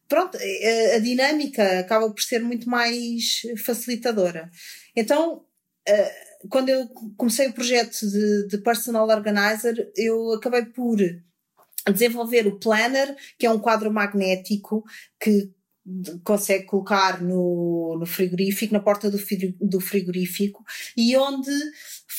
pronto, 0.07 0.37
a, 0.37 0.95
a, 0.95 0.99
dinâmica 0.99 1.79
acaba 1.79 2.09
por 2.09 2.21
ser 2.21 2.41
muito 2.41 2.69
mais 2.69 3.41
facilitadora. 3.65 4.49
Então, 4.95 5.43
quando 6.49 6.69
eu 6.69 6.87
comecei 7.15 7.47
o 7.47 7.53
projeto 7.53 7.99
de, 8.09 8.47
de 8.47 8.57
personal 8.59 9.07
organizer, 9.07 9.91
eu 9.95 10.33
acabei 10.33 10.65
por 10.65 10.97
desenvolver 11.91 12.47
o 12.47 12.59
Planner, 12.59 13.15
que 13.37 13.45
é 13.45 13.51
um 13.51 13.59
quadro 13.59 13.91
magnético 13.91 14.83
que 15.19 15.51
consegue 16.23 16.65
colocar 16.65 17.21
no, 17.21 17.95
no 17.97 18.05
frigorífico, 18.05 18.73
na 18.73 18.79
porta 18.79 19.09
do, 19.09 19.17
do 19.61 19.79
frigorífico, 19.79 20.63
e 20.97 21.15
onde 21.15 21.51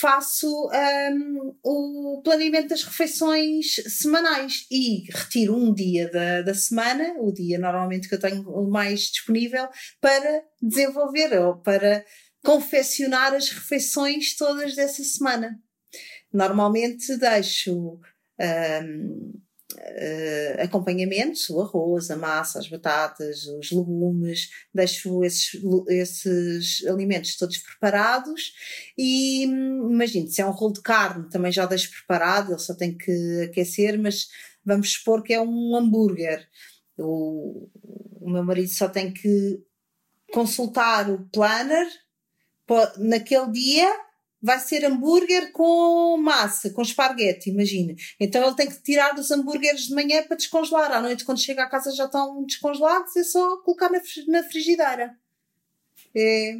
faço 0.00 0.48
um, 0.68 1.56
o 1.62 2.22
planeamento 2.22 2.68
das 2.68 2.82
refeições 2.82 3.74
semanais 3.88 4.66
e 4.70 5.10
retiro 5.10 5.56
um 5.56 5.74
dia 5.74 6.10
da, 6.10 6.42
da 6.42 6.54
semana, 6.54 7.14
o 7.18 7.32
dia 7.32 7.58
normalmente 7.58 8.08
que 8.08 8.14
eu 8.14 8.20
tenho 8.20 8.44
mais 8.68 9.00
disponível, 9.02 9.68
para 10.00 10.44
desenvolver 10.62 11.32
ou 11.40 11.56
para 11.56 12.04
confeccionar 12.44 13.34
as 13.34 13.50
refeições 13.50 14.36
todas 14.36 14.74
dessa 14.74 15.02
semana. 15.02 15.58
Normalmente 16.32 17.16
deixo 17.16 17.98
um, 18.40 19.40
uh, 19.72 20.62
acompanhamentos, 20.62 21.48
o 21.50 21.60
arroz, 21.60 22.10
a 22.10 22.16
massa, 22.16 22.58
as 22.58 22.68
batatas, 22.68 23.44
os 23.46 23.70
legumes, 23.70 24.50
deixo 24.72 25.22
esses, 25.24 25.60
esses 25.88 26.86
alimentos 26.86 27.36
todos 27.36 27.58
preparados 27.58 28.52
e 28.96 29.42
imagine, 29.44 30.30
se 30.30 30.40
é 30.40 30.46
um 30.46 30.50
rolo 30.50 30.74
de 30.74 30.82
carne 30.82 31.28
também 31.28 31.52
já 31.52 31.66
deixo 31.66 31.90
preparado, 31.90 32.52
ele 32.52 32.58
só 32.58 32.74
tem 32.74 32.96
que 32.96 33.42
aquecer, 33.50 33.98
mas 33.98 34.28
vamos 34.64 34.92
supor 34.92 35.22
que 35.22 35.32
é 35.32 35.40
um 35.40 35.76
hambúrguer. 35.76 36.46
O, 36.98 37.68
o 38.20 38.30
meu 38.30 38.44
marido 38.44 38.70
só 38.70 38.88
tem 38.88 39.12
que 39.12 39.62
consultar 40.32 41.10
o 41.10 41.28
planner 41.30 41.86
naquele 42.98 43.50
dia 43.52 44.07
vai 44.40 44.58
ser 44.60 44.84
hambúrguer 44.84 45.52
com 45.52 46.16
massa, 46.16 46.70
com 46.70 46.82
esparguete, 46.82 47.50
imagina. 47.50 47.94
Então 48.18 48.44
ele 48.44 48.56
tem 48.56 48.68
que 48.68 48.80
tirar 48.82 49.14
os 49.18 49.30
hambúrgueres 49.30 49.82
de 49.82 49.94
manhã 49.94 50.22
para 50.22 50.36
descongelar. 50.36 50.92
À 50.92 51.00
noite, 51.00 51.24
quando 51.24 51.40
chega 51.40 51.64
à 51.64 51.68
casa, 51.68 51.94
já 51.94 52.04
estão 52.04 52.44
descongelados, 52.44 53.16
é 53.16 53.24
só 53.24 53.58
colocar 53.58 53.90
na, 53.90 54.42
frigideira. 54.44 55.16
É, 56.14 56.56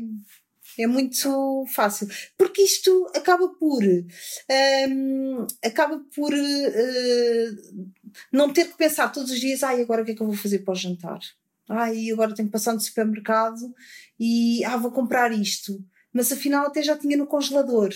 é 0.79 0.87
muito 0.87 1.65
fácil. 1.69 2.09
Porque 2.37 2.63
isto 2.63 3.11
acaba 3.15 3.49
por. 3.49 3.83
Um, 3.83 5.47
acaba 5.65 6.01
por 6.15 6.33
uh, 6.35 7.91
não 8.33 8.53
ter 8.53 8.67
que 8.67 8.77
pensar 8.77 9.09
todos 9.13 9.31
os 9.31 9.41
dias, 9.41 9.63
ai, 9.63 9.81
agora 9.81 10.03
o 10.03 10.05
que 10.05 10.13
é 10.13 10.15
que 10.15 10.23
eu 10.23 10.27
vou 10.27 10.37
fazer 10.37 10.61
para 10.61 10.73
o 10.73 10.77
jantar? 10.77 11.21
Ai, 11.69 12.11
agora 12.11 12.35
tenho 12.35 12.49
que 12.49 12.53
passar 12.53 12.73
no 12.73 12.81
supermercado 12.81 13.75
e 14.19 14.65
ah, 14.65 14.77
vou 14.77 14.91
comprar 14.91 15.31
isto 15.33 15.85
mas 16.19 16.33
afinal 16.33 16.67
até 16.67 16.83
já 16.83 16.99
tinha 16.99 17.17
no 17.17 17.29
congelador. 17.29 17.91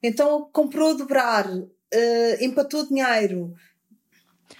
Então 0.00 0.48
comprou 0.52 0.90
a 0.90 0.94
dobrar, 0.94 1.50
uh, 1.50 1.68
empatou 2.40 2.86
dinheiro. 2.86 3.52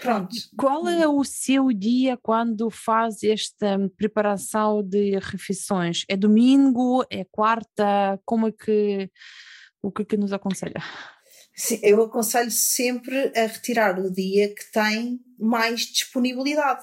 Pronto. 0.01 0.35
Qual 0.59 0.89
é 0.89 1.07
o 1.07 1.23
seu 1.23 1.73
dia 1.73 2.17
quando 2.17 2.69
faz 2.71 3.23
esta 3.23 3.79
preparação 3.97 4.83
de 4.83 5.17
refeições? 5.21 6.05
É 6.09 6.17
domingo? 6.17 7.05
É 7.09 7.25
quarta? 7.25 8.21
Como 8.25 8.49
é 8.49 8.53
que 8.53 9.09
o 9.81 9.93
que, 9.93 10.03
é 10.03 10.05
que 10.05 10.17
nos 10.17 10.33
aconselha? 10.33 10.83
Sim, 11.55 11.79
eu 11.85 12.03
aconselho 12.03 12.51
sempre 12.51 13.33
a 13.37 13.47
retirar 13.47 13.97
o 14.01 14.13
dia 14.13 14.53
que 14.53 14.73
tem 14.73 15.21
mais 15.39 15.83
disponibilidade. 15.83 16.83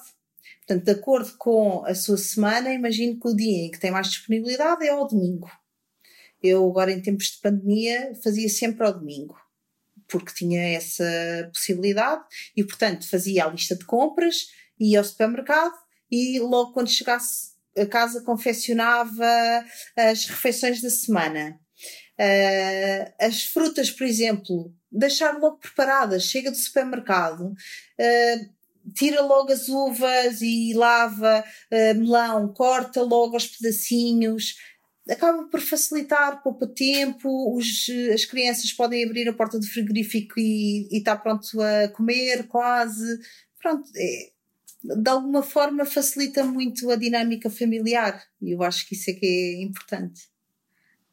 Portanto, 0.65 0.85
de 0.85 0.91
acordo 0.91 1.35
com 1.37 1.85
a 1.85 1.93
sua 1.93 2.17
semana, 2.17 2.73
imagino 2.73 3.19
que 3.19 3.27
o 3.27 3.35
dia 3.35 3.65
em 3.65 3.71
que 3.71 3.79
tem 3.79 3.91
mais 3.91 4.07
disponibilidade 4.07 4.85
é 4.85 4.91
ao 4.91 5.05
domingo. 5.05 5.49
Eu, 6.45 6.69
agora 6.69 6.91
em 6.91 7.01
tempos 7.01 7.27
de 7.27 7.41
pandemia, 7.41 8.13
fazia 8.23 8.49
sempre 8.49 8.85
ao 8.85 8.93
domingo, 8.93 9.35
porque 10.07 10.33
tinha 10.33 10.61
essa 10.75 11.49
possibilidade 11.53 12.23
e, 12.55 12.63
portanto, 12.63 13.09
fazia 13.09 13.45
a 13.45 13.49
lista 13.49 13.75
de 13.75 13.85
compras, 13.85 14.47
ia 14.79 14.99
ao 14.99 15.05
supermercado 15.05 15.73
e 16.11 16.39
logo 16.39 16.73
quando 16.73 16.89
chegasse 16.89 17.55
a 17.77 17.85
casa 17.85 18.21
confeccionava 18.21 19.25
as 19.97 20.25
refeições 20.25 20.81
da 20.81 20.89
semana. 20.89 21.59
Uh, 22.17 23.13
as 23.19 23.43
frutas, 23.43 23.91
por 23.91 24.05
exemplo, 24.05 24.73
deixar 24.89 25.37
logo 25.37 25.57
preparadas, 25.57 26.23
chega 26.23 26.49
do 26.49 26.55
supermercado, 26.55 27.47
uh, 27.47 28.93
tira 28.93 29.21
logo 29.21 29.51
as 29.51 29.67
uvas 29.67 30.41
e 30.41 30.73
lava 30.73 31.43
uh, 31.43 31.99
melão, 31.99 32.53
corta 32.53 33.01
logo 33.01 33.33
aos 33.33 33.47
pedacinhos, 33.47 34.55
acaba 35.09 35.43
por 35.43 35.59
facilitar, 35.59 36.41
poupa 36.41 36.67
tempo, 36.67 37.55
os, 37.55 37.87
as 38.13 38.25
crianças 38.25 38.71
podem 38.73 39.03
abrir 39.03 39.27
a 39.29 39.33
porta 39.33 39.59
do 39.59 39.65
frigorífico 39.65 40.39
e, 40.39 40.87
e 40.91 40.97
está 40.97 41.15
pronto 41.15 41.61
a 41.61 41.87
comer 41.89 42.47
quase. 42.47 43.19
Pronto, 43.61 43.87
é, 43.95 44.31
de 44.83 45.09
alguma 45.09 45.41
forma 45.41 45.85
facilita 45.85 46.43
muito 46.43 46.89
a 46.89 46.95
dinâmica 46.95 47.49
familiar 47.49 48.23
e 48.41 48.51
eu 48.51 48.63
acho 48.63 48.87
que 48.87 48.93
isso 48.95 49.09
é 49.09 49.13
que 49.13 49.25
é 49.25 49.63
importante. 49.63 50.29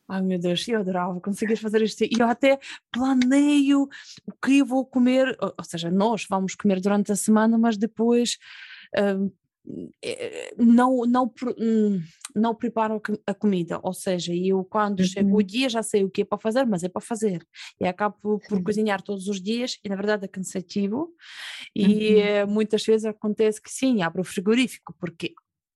Ai 0.08 0.20
meu 0.20 0.38
Deus, 0.38 0.66
eu 0.68 0.80
adorava 0.80 1.18
conseguir 1.20 1.56
fazer 1.56 1.80
isto. 1.80 2.04
E 2.04 2.10
eu 2.18 2.26
até 2.26 2.58
planeio 2.90 3.88
o 4.26 4.32
que 4.32 4.58
eu 4.58 4.66
vou 4.66 4.84
comer, 4.84 5.36
ou 5.40 5.64
seja, 5.64 5.90
nós 5.90 6.26
vamos 6.28 6.54
comer 6.54 6.80
durante 6.80 7.12
a 7.12 7.16
semana, 7.16 7.56
mas 7.56 7.78
depois 7.78 8.36
eh, 8.94 9.16
não, 10.58 11.02
não, 11.06 11.32
hum, 11.58 12.02
não 12.34 12.54
preparo 12.54 13.00
a 13.26 13.34
comida, 13.34 13.78
ou 13.82 13.92
seja, 13.92 14.34
eu 14.34 14.64
quando 14.64 15.00
uhum. 15.00 15.06
chego 15.06 15.36
o 15.36 15.42
dia 15.42 15.68
já 15.68 15.82
sei 15.82 16.04
o 16.04 16.10
que 16.10 16.22
é 16.22 16.24
para 16.24 16.38
fazer, 16.38 16.64
mas 16.66 16.82
é 16.82 16.88
para 16.88 17.00
fazer. 17.00 17.46
E 17.80 17.86
acabo 17.86 18.16
por 18.40 18.58
uhum. 18.58 18.64
cozinhar 18.64 19.00
todos 19.02 19.28
os 19.28 19.40
dias 19.40 19.78
e 19.84 19.88
na 19.88 19.96
verdade 19.96 20.24
é 20.24 20.28
cansativo 20.28 21.10
e 21.74 22.16
uhum. 22.16 22.52
muitas 22.52 22.84
vezes 22.84 23.04
acontece 23.04 23.60
que 23.60 23.70
sim, 23.70 24.02
abro 24.02 24.22
o 24.22 24.24
frigorífico 24.24 24.94
porque 24.98 25.34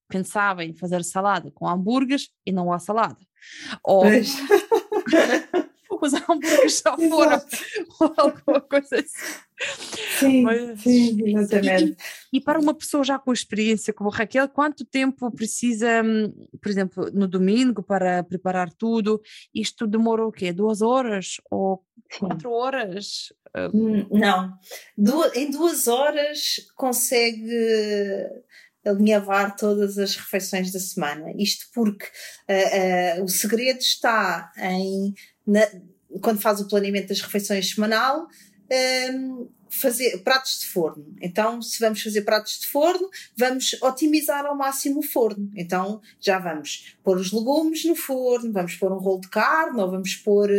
pensava 0.09 0.64
em 0.64 0.75
fazer 0.75 1.03
salada 1.05 1.51
com 1.51 1.68
hambúrgueres 1.68 2.31
e 2.44 2.53
não 2.53 2.72
há 2.72 2.78
salada. 2.78 3.18
Ou 3.84 4.05
os 6.01 6.12
hambúrgueres 6.28 6.82
já 6.84 6.97
foram 6.97 7.42
ou 8.01 8.14
alguma 8.16 8.61
coisa 8.61 8.97
assim. 8.97 9.47
Sim, 10.18 10.42
Mas, 10.42 10.80
sim, 10.80 11.16
exatamente. 11.38 11.97
E, 12.32 12.36
e, 12.38 12.40
para 12.40 12.61
uma 12.61 12.74
pessoa 12.74 13.03
já 13.03 13.18
com 13.18 13.32
experiência 13.32 13.92
como 13.92 14.11
Raquel, 14.11 14.49
quanto 14.49 14.84
tempo 14.84 15.30
precisa, 15.30 16.03
hum, 16.05 16.32
por 16.61 16.70
exemplo, 16.70 17.11
no 17.12 17.26
domingo 17.26 17.82
para 17.82 18.22
preparar 18.22 18.70
tudo? 18.72 19.20
Isto 19.55 19.86
demora 19.86 20.26
o 20.26 20.32
quê? 20.32 20.53
Duas 20.53 20.82
horas 20.82 21.36
ou 21.51 21.82
quatro 22.18 22.51
horas? 22.51 23.32
Hum, 23.72 24.07
não, 24.11 24.53
em 25.34 25.51
duas 25.51 25.88
horas 25.88 26.57
consegue 26.74 27.51
alinhavar 28.88 29.57
todas 29.57 29.99
as 29.99 30.16
refeições 30.16 30.72
da 30.72 30.78
semana. 30.78 31.32
Isto 31.36 31.66
porque 31.74 32.07
uh, 32.07 33.20
uh, 33.20 33.24
o 33.24 33.28
segredo 33.28 33.78
está 33.78 34.53
em 34.59 35.14
na, 35.47 35.66
quando 36.20 36.40
faz 36.40 36.61
o 36.61 36.68
planeamento 36.68 37.09
das 37.09 37.20
refeições 37.20 37.70
semanal, 37.70 38.28
um, 39.12 39.49
fazer 39.68 40.18
pratos 40.18 40.61
de 40.61 40.66
forno. 40.66 41.14
Então, 41.20 41.61
se 41.61 41.78
vamos 41.78 42.03
fazer 42.03 42.22
pratos 42.22 42.61
de 42.61 42.66
forno, 42.66 43.09
vamos 43.36 43.74
otimizar 43.82 44.47
ao 44.47 44.57
máximo 44.57 45.01
o 45.01 45.03
forno. 45.03 45.51
Então, 45.55 46.01
já 46.20 46.38
vamos 46.38 46.97
pôr 47.03 47.18
os 47.18 47.32
legumes 47.32 47.84
no 47.84 47.94
forno, 47.94 48.53
vamos 48.53 48.74
pôr 48.76 48.92
um 48.92 48.99
rolo 48.99 49.20
de 49.20 49.28
carne, 49.28 49.80
ou 49.80 49.90
vamos 49.90 50.14
pôr 50.16 50.51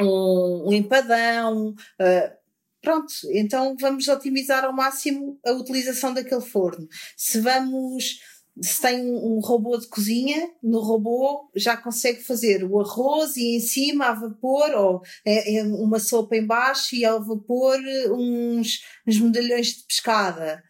um, 0.00 0.66
um, 0.66 0.72
empadão. 0.72 1.70
Uh, 1.70 2.38
pronto, 2.80 3.12
então 3.32 3.76
vamos 3.78 4.06
otimizar 4.08 4.64
ao 4.64 4.72
máximo 4.72 5.38
a 5.44 5.52
utilização 5.52 6.14
daquele 6.14 6.42
forno. 6.42 6.88
Se 7.16 7.40
vamos 7.40 8.20
se 8.60 8.80
tem 8.80 9.00
um 9.04 9.38
robô 9.40 9.76
de 9.76 9.86
cozinha, 9.88 10.50
no 10.62 10.80
robô 10.80 11.50
já 11.54 11.76
consegue 11.76 12.22
fazer 12.22 12.64
o 12.64 12.80
arroz 12.80 13.36
e 13.36 13.56
em 13.56 13.60
cima 13.60 14.06
a 14.06 14.12
vapor, 14.12 14.70
ou 14.70 15.02
é, 15.24 15.56
é 15.56 15.62
uma 15.62 15.98
sopa 15.98 16.36
em 16.36 16.46
baixo 16.46 16.94
e 16.94 17.04
ao 17.04 17.22
vapor 17.22 17.78
uns, 18.10 18.82
uns 19.06 19.20
medalhões 19.20 19.68
de 19.68 19.84
pescada. 19.84 20.62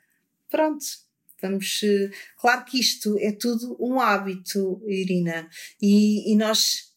Pronto, 0.51 0.85
vamos. 1.41 1.81
Eh, 1.83 2.11
claro 2.37 2.65
que 2.65 2.79
isto 2.79 3.17
é 3.19 3.33
tudo 3.33 3.77
um 3.81 4.01
hábito, 4.01 4.83
Irina, 4.87 5.49
e, 5.81 6.33
e 6.33 6.37
nós. 6.37 6.89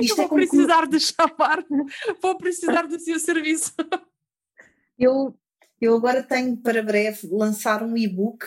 Isto 0.00 0.20
Eu 0.20 0.24
é 0.24 0.28
vou 0.28 0.38
é 0.38 0.46
precisar 0.46 0.86
como... 0.86 0.90
de 0.90 1.00
chamar, 1.00 1.64
vou 2.22 2.38
precisar 2.38 2.82
do 2.86 2.98
seu 2.98 3.18
serviço. 3.18 3.72
Eu, 4.98 5.34
eu 5.80 5.94
agora 5.96 6.22
tenho 6.22 6.56
para 6.58 6.82
breve 6.82 7.26
lançar 7.30 7.82
um 7.82 7.96
e-book 7.96 8.44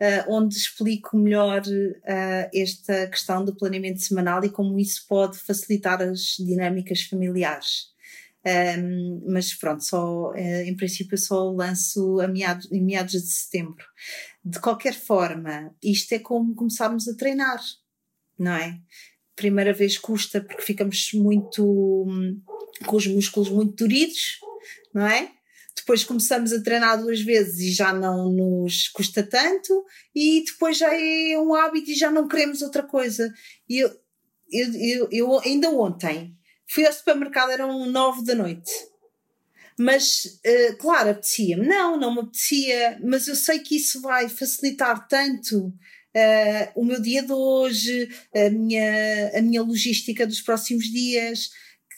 uh, 0.00 0.32
onde 0.32 0.56
explico 0.56 1.16
melhor 1.16 1.60
uh, 1.60 2.50
esta 2.54 3.06
questão 3.08 3.44
do 3.44 3.54
planeamento 3.54 4.00
semanal 4.00 4.42
e 4.44 4.50
como 4.50 4.78
isso 4.78 5.04
pode 5.06 5.38
facilitar 5.38 6.00
as 6.02 6.36
dinâmicas 6.38 7.02
familiares. 7.02 7.90
Um, 8.42 9.22
mas 9.28 9.52
pronto, 9.52 9.84
só, 9.84 10.30
uh, 10.30 10.36
em 10.36 10.74
princípio 10.74 11.18
só 11.18 11.50
lanço 11.50 12.20
a 12.20 12.26
meados, 12.26 12.70
em 12.72 12.82
meados 12.82 13.12
de 13.12 13.28
setembro. 13.28 13.84
De 14.42 14.58
qualquer 14.58 14.94
forma, 14.94 15.74
isto 15.82 16.14
é 16.14 16.18
como 16.18 16.54
começarmos 16.54 17.06
a 17.06 17.14
treinar, 17.14 17.60
não 18.38 18.52
é? 18.52 18.80
Primeira 19.36 19.74
vez 19.74 19.98
custa 19.98 20.40
porque 20.40 20.62
ficamos 20.62 21.12
muito 21.12 21.62
hum, 22.08 22.40
com 22.86 22.96
os 22.96 23.06
músculos 23.06 23.50
muito 23.50 23.76
duridos, 23.76 24.40
não 24.94 25.06
é? 25.06 25.30
Depois 25.80 26.04
começamos 26.04 26.52
a 26.52 26.62
treinar 26.62 27.00
duas 27.00 27.20
vezes 27.20 27.58
e 27.60 27.72
já 27.72 27.92
não 27.92 28.30
nos 28.30 28.88
custa 28.88 29.22
tanto, 29.22 29.84
e 30.14 30.44
depois 30.44 30.78
já 30.78 30.94
é 30.94 31.38
um 31.38 31.54
hábito 31.54 31.90
e 31.90 31.94
já 31.94 32.10
não 32.10 32.28
queremos 32.28 32.62
outra 32.62 32.82
coisa. 32.82 33.32
E 33.68 33.78
eu, 33.78 33.90
eu, 34.52 34.74
eu, 34.74 35.08
eu 35.10 35.40
ainda 35.40 35.70
ontem 35.70 36.34
fui 36.68 36.86
ao 36.86 36.92
supermercado, 36.92 37.50
eram 37.50 37.86
nove 37.86 38.24
da 38.24 38.34
noite. 38.34 38.70
Mas, 39.78 40.24
uh, 40.46 40.76
claro, 40.78 41.10
apetecia-me. 41.10 41.66
Não, 41.66 41.98
não 41.98 42.12
me 42.12 42.20
apetecia, 42.20 43.00
mas 43.02 43.26
eu 43.26 43.34
sei 43.34 43.60
que 43.60 43.76
isso 43.76 44.00
vai 44.02 44.28
facilitar 44.28 45.08
tanto 45.08 45.58
uh, 45.68 46.72
o 46.74 46.84
meu 46.84 47.00
dia 47.00 47.22
de 47.22 47.32
hoje, 47.32 48.08
a 48.34 48.50
minha, 48.50 49.38
a 49.38 49.40
minha 49.40 49.62
logística 49.62 50.26
dos 50.26 50.42
próximos 50.42 50.84
dias 50.84 51.50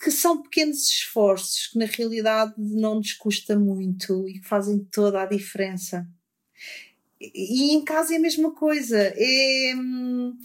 que 0.02 0.10
são 0.10 0.42
pequenos 0.42 0.88
esforços 0.88 1.68
que 1.68 1.78
na 1.78 1.84
realidade 1.84 2.54
não 2.58 2.96
nos 2.96 3.12
custa 3.12 3.56
muito 3.56 4.28
e 4.28 4.40
que 4.40 4.48
fazem 4.48 4.84
toda 4.90 5.22
a 5.22 5.26
diferença. 5.26 6.04
E 7.20 7.72
em 7.72 7.84
casa 7.84 8.12
é 8.12 8.16
a 8.16 8.20
mesma 8.20 8.52
coisa, 8.52 8.98
é 8.98 9.74
hum, 9.76 10.36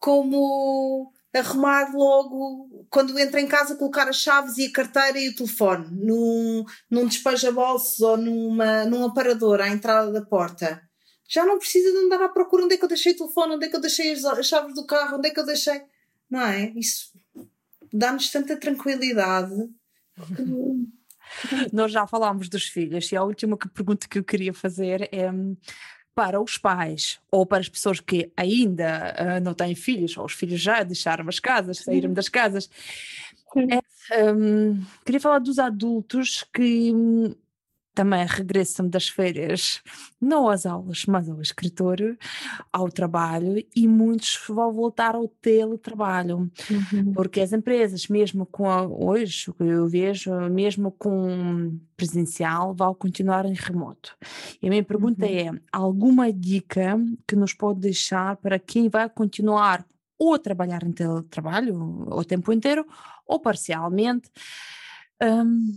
como 0.00 1.12
arrumar 1.32 1.94
logo, 1.94 2.86
quando 2.90 3.16
entra 3.20 3.40
em 3.40 3.46
casa, 3.46 3.76
colocar 3.76 4.08
as 4.08 4.16
chaves 4.16 4.58
e 4.58 4.66
a 4.66 4.72
carteira 4.72 5.16
e 5.20 5.28
o 5.28 5.36
telefone 5.36 5.86
num, 5.92 6.64
num 6.90 7.06
despeja-bolsos 7.06 8.00
ou 8.00 8.16
numa, 8.16 8.84
num 8.84 9.04
aparador 9.04 9.60
à 9.60 9.68
entrada 9.68 10.10
da 10.10 10.22
porta. 10.22 10.82
Já 11.28 11.46
não 11.46 11.58
precisa 11.58 11.92
de 11.92 11.98
andar 11.98 12.20
à 12.20 12.28
procura 12.28 12.64
onde 12.64 12.74
é 12.74 12.76
que 12.78 12.84
eu 12.84 12.88
deixei 12.88 13.12
o 13.12 13.16
telefone, 13.16 13.54
onde 13.54 13.66
é 13.66 13.68
que 13.68 13.76
eu 13.76 13.80
deixei 13.80 14.10
as, 14.10 14.24
as 14.24 14.46
chaves 14.46 14.74
do 14.74 14.84
carro, 14.84 15.18
onde 15.18 15.28
é 15.28 15.30
que 15.30 15.38
eu 15.38 15.46
deixei. 15.46 15.82
Não 16.28 16.40
é? 16.40 16.72
Isso 16.74 17.17
dá-nos 17.92 18.30
tanta 18.30 18.56
tranquilidade. 18.56 19.54
Nós 21.72 21.92
já 21.92 22.06
falámos 22.06 22.48
dos 22.48 22.64
filhos 22.64 23.10
e 23.12 23.16
a 23.16 23.22
última 23.22 23.56
pergunta 23.56 24.08
que 24.08 24.18
eu 24.18 24.24
queria 24.24 24.54
fazer 24.54 25.08
é 25.12 25.30
para 26.14 26.40
os 26.40 26.58
pais 26.58 27.20
ou 27.30 27.46
para 27.46 27.60
as 27.60 27.68
pessoas 27.68 28.00
que 28.00 28.32
ainda 28.36 29.14
uh, 29.14 29.44
não 29.44 29.54
têm 29.54 29.74
filhos 29.76 30.16
ou 30.16 30.24
os 30.24 30.32
filhos 30.32 30.60
já 30.60 30.82
deixaram 30.82 31.28
as 31.28 31.38
casas, 31.38 31.78
saíram 31.78 32.12
das 32.12 32.28
casas. 32.28 32.68
É, 34.10 34.24
um, 34.24 34.82
queria 35.04 35.20
falar 35.20 35.38
dos 35.38 35.58
adultos 35.58 36.44
que 36.52 36.92
também 37.98 38.24
regressam 38.24 38.88
das 38.88 39.08
férias, 39.08 39.82
não 40.20 40.48
às 40.48 40.64
aulas, 40.64 41.04
mas 41.08 41.28
ao 41.28 41.42
escritório, 41.42 42.16
ao 42.72 42.88
trabalho, 42.88 43.60
e 43.74 43.88
muitos 43.88 44.38
vão 44.48 44.72
voltar 44.72 45.16
ao 45.16 45.26
teletrabalho, 45.26 46.48
uhum. 46.70 47.12
porque 47.12 47.40
as 47.40 47.52
empresas, 47.52 48.06
mesmo 48.06 48.46
com 48.46 48.70
a, 48.70 48.86
hoje, 48.86 49.50
o 49.50 49.52
que 49.52 49.64
eu 49.64 49.88
vejo, 49.88 50.30
mesmo 50.48 50.92
com 50.92 51.76
presencial, 51.96 52.72
vão 52.72 52.94
continuar 52.94 53.44
em 53.46 53.54
remoto. 53.54 54.16
E 54.62 54.68
a 54.68 54.70
minha 54.70 54.84
pergunta 54.84 55.26
uhum. 55.26 55.32
é: 55.32 55.60
alguma 55.72 56.32
dica 56.32 56.96
que 57.26 57.34
nos 57.34 57.52
pode 57.52 57.80
deixar 57.80 58.36
para 58.36 58.60
quem 58.60 58.88
vai 58.88 59.08
continuar 59.08 59.84
ou 60.16 60.34
a 60.34 60.38
trabalhar 60.38 60.84
em 60.84 60.92
teletrabalho 60.92 62.06
o 62.08 62.24
tempo 62.24 62.52
inteiro, 62.52 62.86
ou 63.26 63.40
parcialmente? 63.40 64.30
Um, 65.20 65.76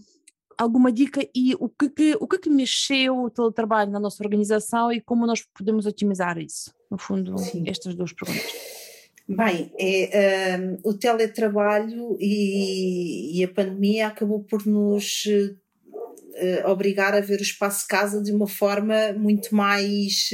alguma 0.62 0.91
dica 0.91 1.28
e 1.36 1.55
o 1.59 1.68
que, 1.68 1.89
que, 1.89 2.18
o 2.20 2.28
que, 2.28 2.38
que 2.38 2.49
mexeu 2.49 3.18
o 3.18 3.30
teletrabalho 3.32 3.91
na 3.91 3.99
nossa 3.99 4.24
organização 4.24 4.91
e 4.91 5.01
como 5.01 5.26
nós 5.26 5.41
podemos 5.41 5.88
otimizar 5.88 6.38
isso? 6.38 6.72
No 6.89 6.99
fundo, 6.99 7.38
Sim. 7.39 7.64
estas 7.68 7.95
duas 7.95 8.14
perguntas. 8.14 8.51
Bem, 9.28 9.72
é, 9.80 10.57
um, 10.59 10.89
o 10.89 10.93
teletrabalho 10.93 12.18
e, 12.20 13.39
e, 13.39 13.43
a 13.43 13.47
pandemia 13.47 14.07
acabou 14.07 14.43
por 14.43 14.66
nos 14.66 15.26
uh, 15.26 16.70
obrigar 16.70 17.16
a 17.16 17.22
ver 17.22 17.39
o 17.39 17.43
espaço 17.43 17.88
casa 17.88 18.22
de 18.22 18.32
uma 18.32 18.47
forma 18.47 19.14
muito 19.14 19.55
mais 19.55 20.30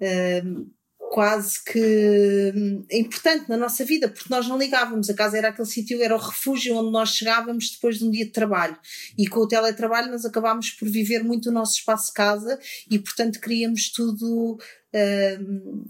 uh, 0.00 0.70
quase 1.10 1.62
que 1.64 2.52
hum, 2.54 2.84
importante 2.88 3.48
na 3.48 3.56
nossa 3.56 3.84
vida, 3.84 4.08
porque 4.08 4.32
nós 4.32 4.46
não 4.46 4.56
ligávamos, 4.56 5.10
a 5.10 5.14
casa 5.14 5.36
era 5.36 5.48
aquele 5.48 5.66
sítio, 5.66 6.00
era 6.00 6.14
o 6.14 6.18
refúgio 6.18 6.76
onde 6.76 6.92
nós 6.92 7.16
chegávamos 7.16 7.68
depois 7.72 7.98
de 7.98 8.04
um 8.04 8.12
dia 8.12 8.24
de 8.24 8.30
trabalho. 8.30 8.78
E 9.18 9.26
com 9.26 9.40
o 9.40 9.48
teletrabalho 9.48 10.12
nós 10.12 10.24
acabámos 10.24 10.70
por 10.70 10.88
viver 10.88 11.24
muito 11.24 11.48
o 11.48 11.52
nosso 11.52 11.78
espaço 11.78 12.12
casa 12.14 12.56
e, 12.88 12.96
portanto, 12.96 13.40
queríamos 13.40 13.90
tudo. 13.90 14.56
Uh, 14.92 15.84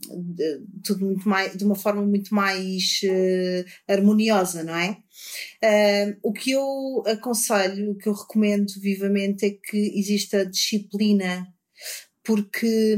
tudo 0.85 1.07
muito 1.07 1.27
mais, 1.27 1.57
de 1.57 1.65
uma 1.65 1.75
forma 1.75 2.03
muito 2.03 2.35
mais 2.35 3.01
uh, 3.05 3.65
harmoniosa, 3.91 4.63
não 4.63 4.77
é? 4.77 4.99
Uh, 5.65 6.19
o 6.23 6.35
que 6.35 6.51
eu 6.51 7.03
aconselho, 7.07 7.93
o 7.93 7.97
que 7.97 8.11
eu 8.11 8.13
recomendo 8.13 8.71
vivamente 8.79 9.47
é 9.47 9.51
que 9.51 9.99
exista 9.99 10.45
disciplina, 10.45 11.47
porque 12.23 12.95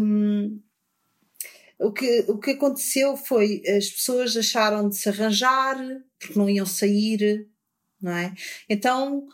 o 1.82 1.92
que, 1.92 2.24
o 2.28 2.38
que 2.38 2.52
aconteceu 2.52 3.16
foi 3.16 3.62
as 3.66 3.88
pessoas 3.88 4.36
acharam 4.36 4.88
de 4.88 4.96
se 4.96 5.08
arranjar 5.08 5.76
porque 6.18 6.38
não 6.38 6.48
iam 6.48 6.66
sair, 6.66 7.48
não 8.00 8.12
é? 8.12 8.32
Então 8.68 9.26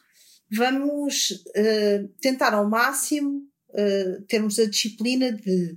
vamos 0.50 1.30
uh, 1.30 2.08
tentar 2.20 2.54
ao 2.54 2.68
máximo 2.68 3.42
uh, 3.70 4.22
termos 4.26 4.58
a 4.58 4.66
disciplina 4.66 5.32
de 5.32 5.76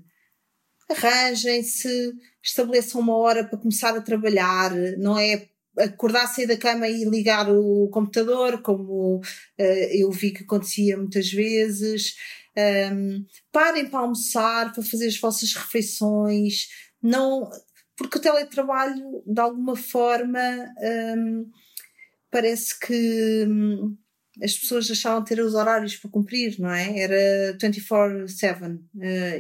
arranjem-se, 0.90 2.14
estabeleçam 2.44 3.02
uma 3.02 3.16
hora 3.18 3.44
para 3.46 3.60
começar 3.60 3.96
a 3.96 4.02
trabalhar, 4.02 4.72
não 4.98 5.18
é 5.18 5.48
acordar, 5.78 6.28
sair 6.28 6.48
da 6.48 6.58
cama 6.58 6.88
e 6.88 7.06
ligar 7.06 7.50
o 7.50 7.90
computador, 7.90 8.62
como 8.62 9.18
uh, 9.18 9.64
eu 9.92 10.12
vi 10.12 10.32
que 10.32 10.44
acontecia 10.44 10.98
muitas 10.98 11.32
vezes. 11.32 12.16
Um, 12.58 13.26
parem 13.52 13.90
para 13.90 14.00
almoçar, 14.00 14.74
para 14.74 14.84
fazer 14.84 15.08
as 15.08 15.20
vossas 15.20 15.54
refeições, 15.54 16.68
não, 17.02 17.50
porque 17.96 18.18
o 18.18 18.22
teletrabalho, 18.22 19.24
de 19.26 19.40
alguma 19.40 19.76
forma, 19.76 20.40
um, 21.18 21.50
parece 22.30 22.78
que 22.80 23.46
um, 23.48 23.96
as 24.42 24.58
pessoas 24.58 24.90
achavam 24.90 25.24
ter 25.24 25.40
os 25.40 25.54
horários 25.54 25.96
para 25.98 26.10
cumprir, 26.10 26.60
não 26.60 26.72
é? 26.72 27.00
Era 27.00 27.58
24-7 27.58 28.76
uh, 28.76 28.82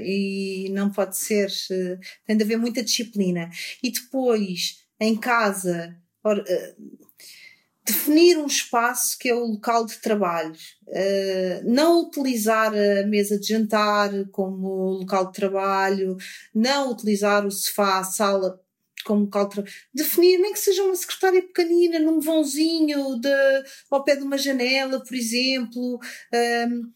e 0.03 0.69
não 0.71 0.91
pode 0.91 1.17
ser, 1.17 1.47
uh, 1.47 1.99
tem 2.25 2.37
de 2.37 2.43
haver 2.43 2.57
muita 2.57 2.83
disciplina. 2.83 3.49
E 3.81 3.91
depois, 3.91 4.85
em 4.99 5.17
casa, 5.17 5.95
or, 6.23 6.39
uh, 6.39 7.07
definir 7.91 8.37
um 8.37 8.45
espaço 8.45 9.17
que 9.19 9.29
é 9.29 9.35
o 9.35 9.45
local 9.45 9.85
de 9.85 9.97
trabalho, 9.99 10.53
uh, 10.87 11.71
não 11.71 12.03
utilizar 12.03 12.73
a 12.73 13.05
mesa 13.05 13.37
de 13.37 13.47
jantar 13.47 14.09
como 14.31 14.99
local 14.99 15.27
de 15.27 15.33
trabalho, 15.33 16.17
não 16.55 16.91
utilizar 16.91 17.45
o 17.45 17.51
sofá, 17.51 17.99
a 17.99 18.03
sala 18.03 18.59
como 19.03 19.27
caltra, 19.29 19.63
definir 19.93 20.37
nem 20.37 20.53
que 20.53 20.59
seja 20.59 20.83
uma 20.83 20.95
secretária 20.95 21.41
pequenina, 21.41 21.99
num 21.99 22.19
vãozinho 22.19 23.19
de, 23.19 23.29
ao 23.89 24.03
pé 24.03 24.15
de 24.15 24.23
uma 24.23 24.37
janela, 24.37 25.03
por 25.03 25.15
exemplo. 25.15 25.99
Um, 26.33 26.91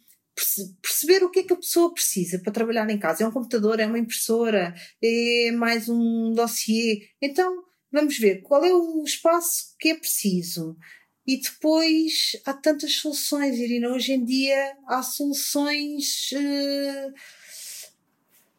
perceber 0.82 1.24
o 1.24 1.32
que 1.32 1.39
é 1.39 1.43
que 1.43 1.54
a 1.54 1.58
pessoa 1.58 1.93
precisa 1.93 2.38
para 2.39 2.52
trabalhar 2.52 2.89
em 2.89 3.00
casa. 3.00 3.24
É 3.24 3.28
um 3.28 3.32
computador, 3.32 3.80
é 3.80 3.88
uma 3.88 3.98
impressora, 3.98 4.76
é 5.02 5.52
mais 5.52 5.88
um 5.88 6.34
dossiê. 6.34 7.08
Então, 7.22 7.64
vamos 7.96 8.18
ver 8.18 8.41
qual 8.41 8.64
é 8.64 8.74
o 8.74 9.04
espaço 9.04 9.74
que 9.80 9.89
é 9.89 9.96
preciso. 9.96 10.78
E 11.26 11.38
depois 11.41 12.39
há 12.46 12.54
tantas 12.54 12.93
soluções, 12.96 13.58
Irina. 13.58 13.89
Hoje 13.89 14.14
em 14.14 14.24
dia 14.24 14.78
há 14.86 15.02
soluções 15.02 16.30
uh, 16.34 17.14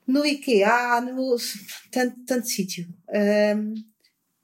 no 0.07 0.25
IKEA, 0.25 1.01
no 1.03 1.37
tanto, 1.91 2.17
tanto 2.25 2.49
sítio. 2.49 2.89
Um, 3.09 3.75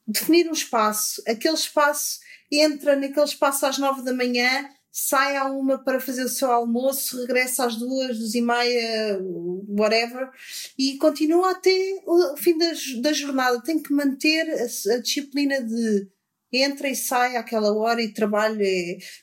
definir 0.07 0.49
um 0.49 0.53
espaço, 0.53 1.23
aquele 1.27 1.55
espaço 1.55 2.21
entra 2.51 2.95
naquele 2.95 3.25
espaço 3.25 3.65
às 3.65 3.79
nove 3.79 4.03
da 4.03 4.13
manhã 4.13 4.69
sai 4.93 5.37
a 5.39 5.47
uma 5.47 5.79
para 5.83 5.99
fazer 5.99 6.23
o 6.23 6.29
seu 6.29 6.53
almoço, 6.53 7.19
regressa 7.23 7.65
às 7.65 7.77
duas, 7.77 8.19
duas 8.19 8.35
e 8.35 8.43
meia, 8.43 9.19
whatever, 9.67 10.31
e 10.79 10.99
continua 10.99 11.53
até 11.53 11.71
o 12.07 12.37
fim 12.37 12.59
da, 12.59 12.71
da 13.01 13.13
jornada. 13.13 13.63
Tem 13.63 13.83
que 13.83 13.93
manter 13.93 14.51
a, 14.51 14.95
a 14.95 14.99
disciplina 14.99 15.63
de 15.63 16.09
entra 16.53 16.89
e 16.89 16.95
sai 16.95 17.37
àquela 17.37 17.73
hora 17.73 18.03
e 18.03 18.13
trabalha, 18.13 18.67